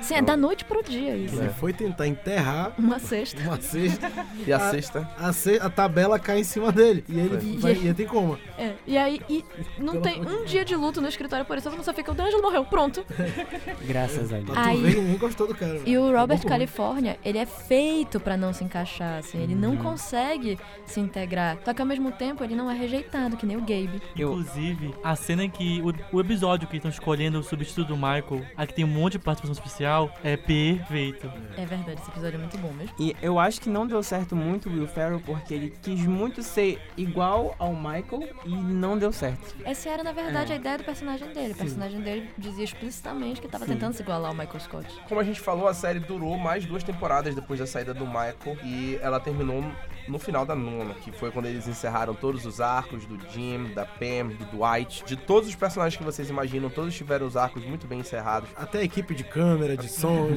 [0.00, 1.36] Sim, é da noite pro dia isso.
[1.40, 3.40] Ele foi tentar enterrar Uma cesta.
[3.42, 4.10] uma cesta,
[4.46, 5.08] E a sexta.
[5.18, 7.04] a, ce- a tabela cai em cima dele.
[7.08, 7.28] E ele
[7.60, 7.60] Foi.
[7.60, 8.38] vai, e ele tem como?
[8.58, 9.44] É, e aí, e
[9.78, 12.64] não tem um dia de luto no escritório por isso, só fica, o D'Angelo morreu,
[12.64, 13.04] pronto.
[13.86, 14.46] Graças a Deus.
[14.50, 15.80] Tu Aí- ninguém gostou do cara.
[15.84, 19.54] E o Robert Acabou com California, ele é feito pra não se encaixar, assim, ele
[19.54, 21.58] não consegue se integrar.
[21.64, 24.00] Só que ao mesmo tempo ele não é rejeitado, que nem o Gabe.
[24.16, 25.82] Eu- Inclusive, a cena em que.
[26.12, 29.18] O, o episódio que estão escolhendo o substituto do Michael, aqui tem um monte de
[29.20, 31.30] participação especial, é perfeito.
[31.56, 32.94] É verdade, esse episódio é muito bom mesmo.
[32.98, 36.42] E eu acho que não deu certo muito o Will Ferrell porque ele quis muito
[36.42, 39.54] ser igual ao Michael e não deu certo.
[39.64, 40.54] Essa era, na verdade, É.
[40.54, 41.52] a ideia do personagem dele.
[41.52, 44.86] O personagem dele dizia explicitamente que tava tentando se igualar ao Michael Scott.
[45.08, 48.58] Como a gente falou, a série durou mais duas temporadas depois da saída do Michael
[48.64, 49.64] e ela terminou
[50.08, 53.84] no final da nona, que foi quando eles encerraram todos os arcos do Jim, da
[53.84, 57.86] Pam, do Dwight, de todos os personagens que vocês imaginam, todos tiveram os arcos muito
[57.86, 58.48] bem encerrados.
[58.56, 60.28] Até a equipe de câmera, de som.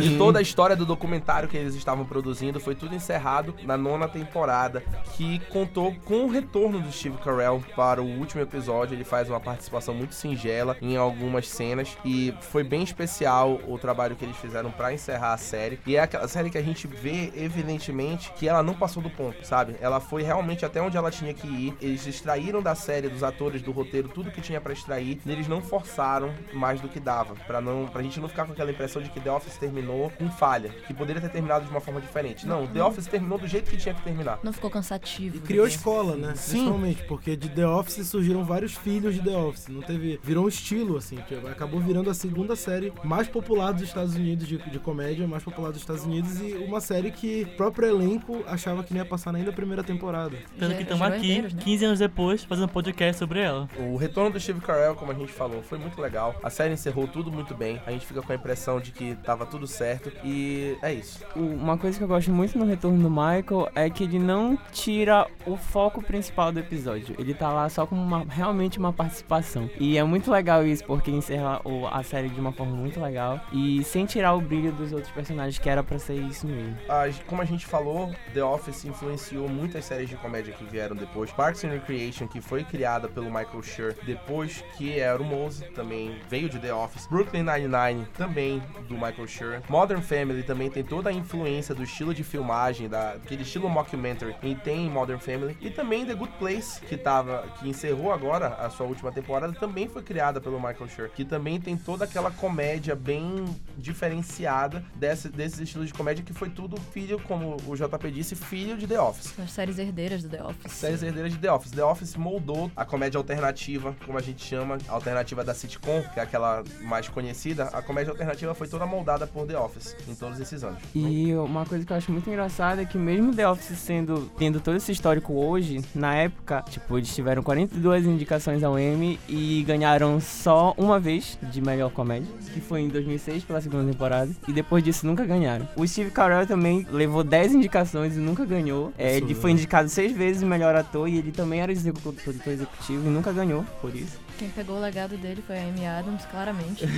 [0.00, 4.08] De toda a história do documentário que eles estavam produzindo, foi tudo encerrado na nona
[4.08, 4.82] temporada,
[5.16, 8.94] que contou com o retorno do Steve Carell para o último episódio.
[8.94, 14.16] Ele faz uma participação muito singela em algumas cenas e foi bem especial o trabalho
[14.16, 15.78] que eles fizeram para encerrar a série.
[15.86, 19.44] E é aquela série que a gente vê evidentemente que ela não passou do ponto,
[19.44, 19.76] sabe?
[19.80, 21.74] Ela foi realmente até onde ela tinha que ir.
[21.80, 25.20] Eles extraíram da série, dos atores, do roteiro, tudo que tinha para extrair.
[25.24, 28.52] E eles não forçaram mais do que dava, para não, pra gente não ficar com
[28.52, 31.80] aquela impressão de que The Office terminou com falha, que poderia ter terminado de uma
[31.80, 32.46] forma diferente.
[32.46, 34.38] Não, The Office terminou do jeito que tinha que terminar.
[34.42, 35.36] Não ficou cansativo.
[35.36, 35.70] E criou né?
[35.70, 36.34] escola, né?
[36.34, 36.52] Sim.
[36.52, 39.68] Principalmente, porque de The Office surgiram vários filhos de The Office.
[39.68, 40.20] Não teve.
[40.22, 44.46] Virou um estilo, assim, que acabou virando a segunda série mais popular dos Estados Unidos
[44.46, 48.42] de, de comédia, mais popular dos Estados Unidos, e uma série que o próprio elenco
[48.46, 50.36] achava que não ia passar nem da primeira temporada.
[50.58, 51.62] Tanto que estamos aqui, herdeiros, né?
[51.62, 53.68] 15 anos depois, fazendo um podcast sobre ela.
[53.78, 56.34] O retorno do Steve Carell, como a gente falou, foi muito legal.
[56.42, 57.80] A série encerrou tudo muito bem.
[57.86, 60.10] A gente fica com a impressão de que tava tudo certo.
[60.24, 61.20] E é isso.
[61.34, 65.26] Uma coisa que eu gosto muito no retorno do Michael é que ele não tira
[65.46, 67.14] o foco principal do episódio.
[67.18, 69.68] Ele tá lá só como uma- realmente uma participação.
[69.78, 73.40] E é muito legal isso, porque encerra a série de uma forma muito legal.
[73.52, 76.76] E sem tirar o brilho dos outros personagens, que era pra ser isso mesmo.
[76.88, 81.30] A- como a gente falou, The Office influenciou muitas séries de comédia que vieram depois.
[81.32, 86.20] Parks and Recreation, que foi criada pelo Michael Schur depois que era o Mose, também
[86.28, 87.06] veio de The Office.
[87.06, 89.62] Brooklyn Nine-Nine, também do Michael Schur.
[89.68, 94.34] Modern Family também tem toda a influência do estilo de filmagem, da, aquele estilo mockumentary,
[94.42, 95.56] e tem em Modern Family.
[95.60, 99.88] E também The Good Place, que tava, que encerrou agora a sua última temporada, também
[99.88, 103.44] foi criada pelo Michael Schur, que também tem toda aquela comédia bem
[103.76, 108.76] diferenciada desse, desses estilos de comédia que foi tudo filho, como o JP disse, filho
[108.80, 109.34] de The Office.
[109.38, 110.72] As séries herdeiras do The Office.
[110.72, 111.70] Séries herdeiras de The Office.
[111.70, 116.18] The Office moldou a comédia alternativa, como a gente chama, a alternativa da sitcom, que
[116.18, 117.64] é aquela mais conhecida.
[117.64, 120.78] A comédia alternativa foi toda moldada por The Office em todos esses anos.
[120.94, 124.60] E uma coisa que eu acho muito engraçada é que mesmo The Office sendo tendo
[124.60, 130.20] todo esse histórico hoje, na época, tipo, eles tiveram 42 indicações ao Emmy e ganharam
[130.20, 134.82] só uma vez de melhor comédia, que foi em 2006 pela segunda temporada, e depois
[134.82, 135.68] disso nunca ganharam.
[135.76, 138.69] O Steve Carell também levou 10 indicações e nunca ganhou.
[138.96, 141.72] É, ele foi indicado seis vezes melhor ator e ele também era
[142.14, 144.18] produtor executivo e nunca ganhou por isso.
[144.40, 146.86] Quem pegou o legado dele foi a Amy Adams, claramente.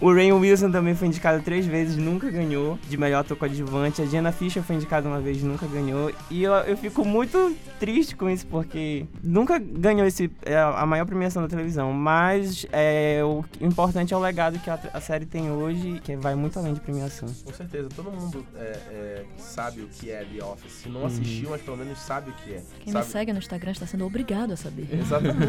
[0.00, 4.00] O Rain Wilson também foi indicado três vezes, nunca ganhou de melhor ator coadjuvante.
[4.00, 6.12] A Jenna Fischer foi indicada uma vez, nunca ganhou.
[6.30, 11.04] E eu, eu fico muito triste com isso, porque nunca ganhou esse, é, a maior
[11.06, 11.92] premiação da televisão.
[11.92, 16.36] Mas é, o importante é o legado que a, a série tem hoje, que vai
[16.36, 17.28] muito além de premiação.
[17.44, 20.72] Com certeza, todo mundo é, é, sabe o que é The Office.
[20.72, 21.06] Se não Uhum.
[21.06, 22.62] assistiu, mas pelo menos sabe o que é.
[22.80, 23.04] Quem sabe?
[23.06, 24.88] me segue no Instagram está sendo obrigado a saber.
[24.92, 25.47] Exatamente.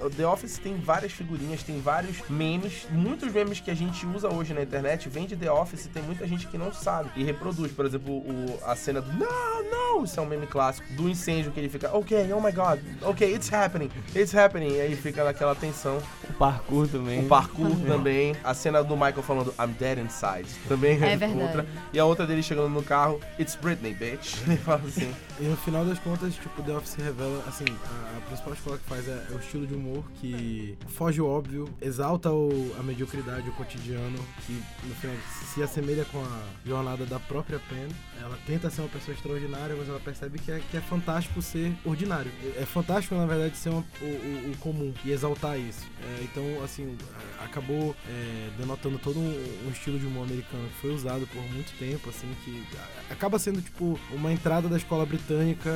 [0.00, 2.86] O The Office tem várias figurinhas, tem vários memes.
[2.90, 6.02] Muitos memes que a gente usa hoje na internet vem de The Office e tem
[6.02, 7.72] muita gente que não sabe e reproduz.
[7.72, 10.04] Por exemplo, o, a cena do Não, não!
[10.04, 10.86] Isso é um meme clássico.
[10.94, 14.74] Do incêndio que ele fica, ok, oh my god, ok, it's happening, it's happening.
[14.74, 15.98] E aí fica naquela tensão.
[16.28, 17.20] O parkour também.
[17.24, 18.34] O parkour também.
[18.42, 20.48] A cena do Michael falando I'm dead inside.
[20.68, 21.40] Também É verdade.
[21.40, 21.66] outra.
[21.92, 24.36] E a outra dele chegando no carro, It's Britney, bitch.
[24.46, 25.12] Ele fala assim.
[25.40, 28.84] E no final das contas, tipo, The Office revela, assim, a, a principal escola que
[28.84, 33.48] faz é, é o estilo de humor que foge o óbvio, exalta o- a mediocridade,
[33.48, 34.16] o cotidiano,
[34.46, 34.52] que
[34.84, 35.16] no final
[35.52, 37.88] se assemelha com a jornada da própria Pen.
[38.20, 41.72] Ela tenta ser uma pessoa extraordinária, mas ela percebe que é, que é fantástico ser
[41.84, 42.30] ordinário.
[42.56, 45.86] É, é fantástico, na verdade, ser uma- o, o- o comum e exaltar isso.
[46.02, 46.96] É, então, assim,
[47.42, 51.76] acabou é, denotando todo um, um estilo de humor americano que foi usado por muito
[51.78, 52.64] tempo, assim, que
[53.10, 55.70] acaba sendo, tipo, uma entrada da escola britânica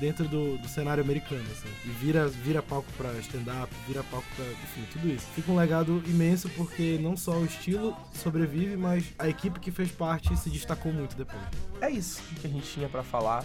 [0.00, 1.68] dentro do, do cenário americano, assim.
[1.84, 5.26] E vira, vira palco pra stand-up, vira palco pra, enfim, tudo isso.
[5.34, 9.90] Fica um legado imenso porque não só o estilo sobrevive, mas a equipe que fez
[9.90, 11.42] parte se destacou muito depois.
[11.84, 13.44] É isso que a gente tinha pra falar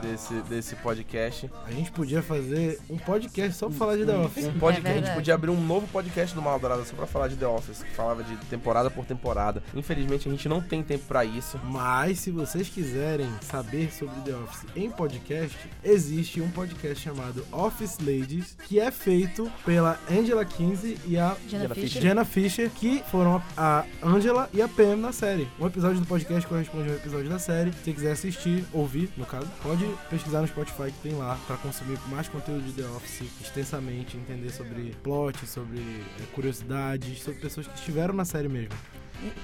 [0.00, 1.50] desse, desse podcast.
[1.66, 4.46] A gente podia fazer um podcast só pra falar de The Office.
[4.46, 7.36] Um podcast, a gente podia abrir um novo podcast do Maldorado só pra falar de
[7.36, 9.62] The Office, que falava de temporada por temporada.
[9.74, 11.60] Infelizmente a gente não tem tempo pra isso.
[11.62, 17.98] Mas se vocês quiserem saber sobre The Office em podcast, existe um podcast chamado Office
[17.98, 22.00] Ladies, que é feito pela Angela Kinsey e a Jenna Fischer.
[22.00, 25.46] Jenna Fischer, que foram a Angela e a Pam na série.
[25.60, 27.73] Um episódio do podcast corresponde a um episódio da série.
[27.82, 31.98] Se quiser assistir, ouvir, no caso, pode pesquisar no Spotify que tem lá pra consumir
[32.08, 37.74] mais conteúdo de The Office extensamente, entender sobre plot, sobre eh, curiosidades, sobre pessoas que
[37.74, 38.74] estiveram na série mesmo.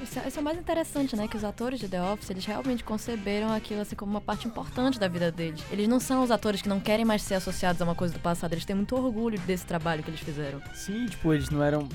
[0.02, 1.26] Isso, é- isso é o mais interessante, né?
[1.28, 4.98] Que os atores de The Office, eles realmente conceberam aquilo assim como uma parte importante
[4.98, 5.62] da vida deles.
[5.70, 8.20] Eles não são os atores que não querem mais ser associados a uma coisa do
[8.20, 10.60] passado, eles têm muito orgulho desse trabalho que eles fizeram.
[10.74, 11.88] Sim, tipo, eles não eram.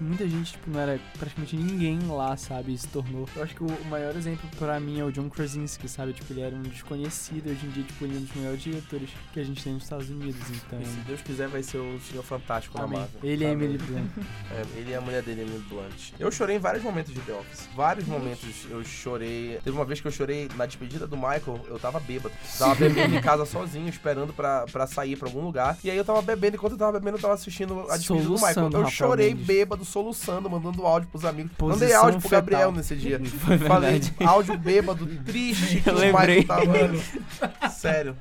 [0.00, 2.72] Muita gente, tipo, não era praticamente ninguém lá, sabe?
[2.74, 3.28] E se tornou.
[3.34, 6.12] Eu acho que o maior exemplo pra mim é o John Krasinski, sabe?
[6.12, 7.50] Tipo, ele era um desconhecido.
[7.50, 9.82] Hoje em dia, tipo, ele é um dos melhores diretores que a gente tem nos
[9.84, 10.40] Estados Unidos.
[10.50, 10.80] Então.
[10.80, 12.86] E se Deus quiser, vai ser o Senhor Fantástico na.
[12.86, 13.20] Marvel.
[13.22, 13.50] Ele é.
[13.50, 14.10] Emily Blunt.
[14.50, 16.12] É, ele e a mulher dele, Emily Blunt.
[16.18, 17.68] Eu chorei em vários momentos de The Office.
[17.74, 19.58] Vários momentos eu chorei.
[19.62, 22.34] Teve uma vez que eu chorei na despedida do Michael, eu tava bêbado.
[22.58, 25.76] Tava bebendo em casa sozinho, esperando pra, pra sair pra algum lugar.
[25.84, 28.34] E aí eu tava bebendo, enquanto eu tava bebendo, eu tava assistindo a despedida do
[28.34, 28.54] Michael.
[28.54, 29.46] Soluçando, Eu Rafael chorei Mendes.
[29.46, 31.52] bêbado, soluçando, mandando áudio pros amigos.
[31.58, 32.40] Posição Mandei áudio pro fetal.
[32.42, 33.20] Gabriel nesse dia.
[33.44, 34.14] Foi Falei, verdade.
[34.24, 36.38] áudio bêbado, triste que Eu o lembrei.
[36.40, 37.00] Michael
[37.40, 37.70] tava.
[37.70, 38.16] Sério.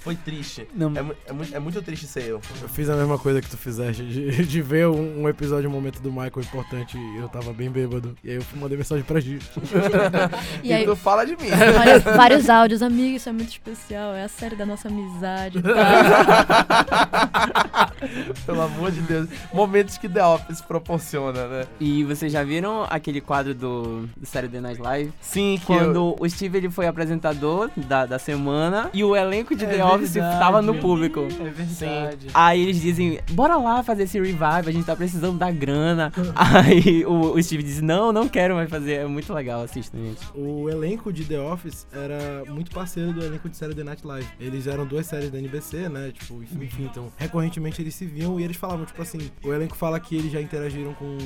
[0.00, 0.68] Foi triste.
[0.74, 2.40] Não, É, mu- é muito, é muito triste ser eu.
[2.62, 5.72] Eu fiz a mesma coisa que tu fizeste, de, de ver um, um episódio, um
[5.72, 8.16] momento do Michael importante e eu tava bem bêbado.
[8.26, 9.38] E aí eu mandei mensagem pra Gi.
[10.64, 11.48] E aí, tu fala de mim.
[11.48, 15.62] vários, vários áudios, amigo, isso é muito especial, é a série da nossa amizade.
[15.62, 15.70] Tá?
[18.44, 19.28] Pelo amor de Deus.
[19.52, 21.66] Momentos que The Office proporciona, né?
[21.78, 25.12] E vocês já viram aquele quadro do, do Saturday Night Live?
[25.20, 29.54] Sim, que eu- Quando o Steve ele foi apresentador da, da semana e o elenco
[29.54, 31.20] de É The Office tava no público.
[31.20, 32.26] É verdade.
[32.34, 36.12] Aí eles dizem, bora lá fazer esse revive, a gente tá precisando da grana.
[36.34, 38.94] Aí o, o Steve diz, não, não quero mais fazer.
[38.94, 40.26] É muito legal, assistam, gente.
[40.34, 44.28] O elenco de The Office era muito parceiro do elenco de Saturday Night Live.
[44.40, 46.12] Eles eram duas séries da NBC, né?
[46.12, 49.76] Tipo, enfim, enfim, então, recorrentemente eles se viam e eles falavam, tipo assim, o elenco
[49.76, 51.16] fala que eles já interagiram com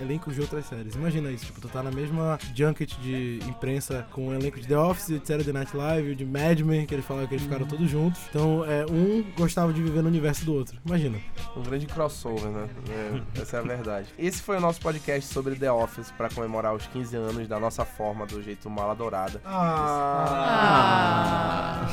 [0.00, 0.94] elencos de outras séries.
[0.94, 4.78] Imagina isso, tipo, tu tá na mesma junket de imprensa com o elenco de The
[4.78, 7.88] Office, de Saturday Night Live, de Mad Men, que eles falaram que eles ficaram todos
[7.88, 8.20] juntos.
[8.28, 10.78] Então, é, um gostava de viver no universo do outro.
[10.84, 11.18] Imagina.
[11.56, 12.68] Um grande crossover, né?
[12.90, 14.08] É, essa é a verdade.
[14.18, 17.84] Esse foi o nosso podcast sobre The Office pra comemorar os 15 anos da nossa
[17.84, 19.40] forma, do jeito mala dourada.
[19.46, 20.98] Ah.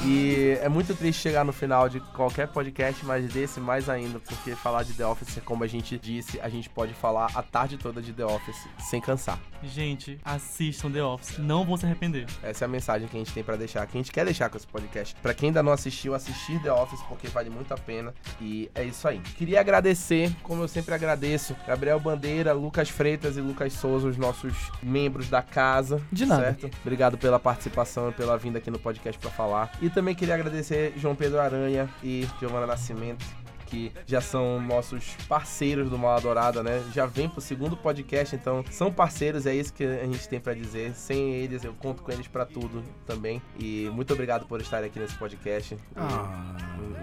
[0.04, 4.56] E é muito triste chegar no final de qualquer podcast, mas desse mais ainda, porque
[4.56, 8.02] falar de The Office, como a gente disse, a gente pode falar a tarde toda
[8.02, 9.40] de The Office sem cansar.
[9.64, 11.38] Gente, assistam The Office.
[11.38, 12.26] Não vão se arrepender.
[12.42, 14.50] Essa é a mensagem que a gente tem pra deixar, que a gente quer deixar
[14.50, 15.16] com esse podcast.
[15.22, 18.14] Pra quem ainda não assistiu, assistir The Office, porque vale muito a pena.
[18.42, 19.20] E é isso aí.
[19.20, 24.72] Queria agradecer, como eu sempre agradeço, Gabriel Bandeira, Lucas Freitas e Lucas Souza, os nossos
[24.82, 26.02] membros da casa.
[26.12, 26.44] De nada.
[26.44, 26.72] Certo?
[26.82, 29.72] Obrigado pela participação e pela vinda aqui no podcast pra falar.
[29.82, 33.26] E também queria agradecer João Pedro Aranha e Giovana Nascimento.
[33.66, 36.84] Que já são nossos parceiros do Mal Adorada, né?
[36.94, 40.54] Já vem pro segundo podcast, então são parceiros, é isso que a gente tem pra
[40.54, 40.94] dizer.
[40.96, 43.42] Sem eles, eu conto com eles pra tudo também.
[43.60, 45.78] E muito obrigado por estarem aqui nesse podcast.
[45.96, 46.56] Ah.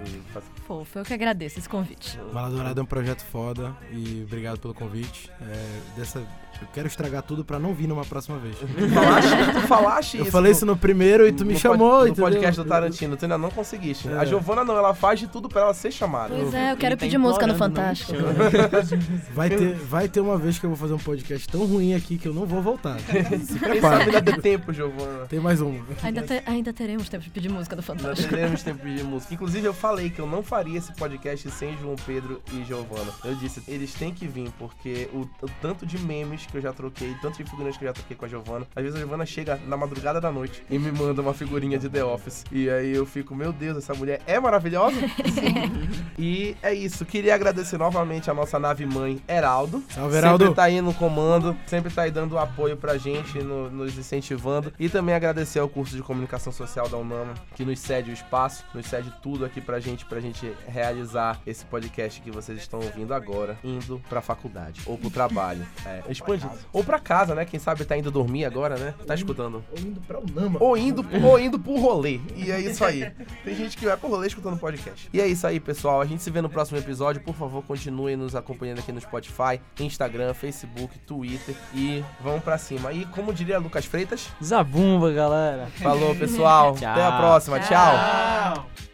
[0.04, 2.18] E- e- e- Fofo, eu que agradeço esse convite.
[2.32, 5.30] Bala Dourada é um projeto foda e obrigado pelo convite.
[5.40, 8.56] É, dessa, eu quero estragar tudo pra não vir numa próxima vez.
[8.62, 10.32] Tu falaste, tu falaste Eu isso.
[10.32, 12.24] falei isso no primeiro e tu me no chamou, pod- No entendeu?
[12.24, 14.08] podcast do Tarantino, tu ainda não conseguiste.
[14.08, 14.16] É.
[14.16, 16.34] A Giovana não, ela faz de tudo pra ela ser chamada.
[16.34, 18.12] Pois é, eu quero tá pedir música no Fantástico.
[19.34, 22.18] Vai ter, vai ter uma vez que eu vou fazer um podcast tão ruim aqui
[22.18, 22.98] que eu não vou voltar.
[23.00, 24.04] Se Quem sabe prepara.
[24.04, 25.26] ainda tem tempo, Giovana.
[25.26, 25.82] Tem mais uma.
[26.02, 28.28] Ainda, te- ainda teremos tempo de pedir música no Fantástico.
[28.28, 29.32] teremos tempo de música.
[29.34, 33.10] Inclusive, eu falei que eu não faria esse podcast sem João Pedro e Giovana.
[33.24, 36.72] Eu disse, eles têm que vir, porque o, o tanto de memes que eu já
[36.72, 38.66] troquei, tanto de figurinhas que eu já troquei com a Giovana.
[38.76, 41.88] Às vezes a Giovana chega na madrugada da noite e me manda uma figurinha de
[41.88, 42.44] The Office.
[42.52, 44.96] E aí eu fico, meu Deus, essa mulher é maravilhosa?
[46.18, 47.04] e é isso.
[47.04, 49.82] Queria agradecer novamente a nossa nave mãe, Heraldo.
[49.88, 50.44] Salve, Heraldo.
[50.44, 54.72] Sempre tá aí no comando, sempre tá aí dando apoio pra gente, no- nos incentivando.
[54.78, 58.64] E também agradecer ao curso de comunicação social da UNAMA, que nos cede o espaço,
[58.74, 63.14] nos cede tudo aqui pra gente, pra gente realizar esse podcast que vocês estão ouvindo
[63.14, 65.66] agora, indo pra faculdade ou pro trabalho.
[65.86, 66.46] É, expande.
[66.72, 67.44] Ou pra casa, né?
[67.44, 68.94] Quem sabe tá indo dormir agora, né?
[69.06, 69.64] Tá escutando.
[69.72, 70.58] Ou indo pra Unama.
[70.60, 72.20] Ou indo, ou indo pro rolê.
[72.36, 73.10] E é isso aí.
[73.44, 75.08] Tem gente que vai pro rolê escutando podcast.
[75.12, 76.00] E é isso aí, pessoal.
[76.00, 77.20] A gente se vê no próximo episódio.
[77.22, 81.54] Por favor, continuem nos acompanhando aqui no Spotify, Instagram, Facebook, Twitter.
[81.74, 82.92] E vamos pra cima.
[82.92, 85.66] E como diria Lucas Freitas, Zabumba, galera.
[85.82, 86.74] falou, pessoal.
[86.82, 87.60] Até a próxima.
[87.60, 87.68] Tchau.
[87.94, 88.91] Tchau.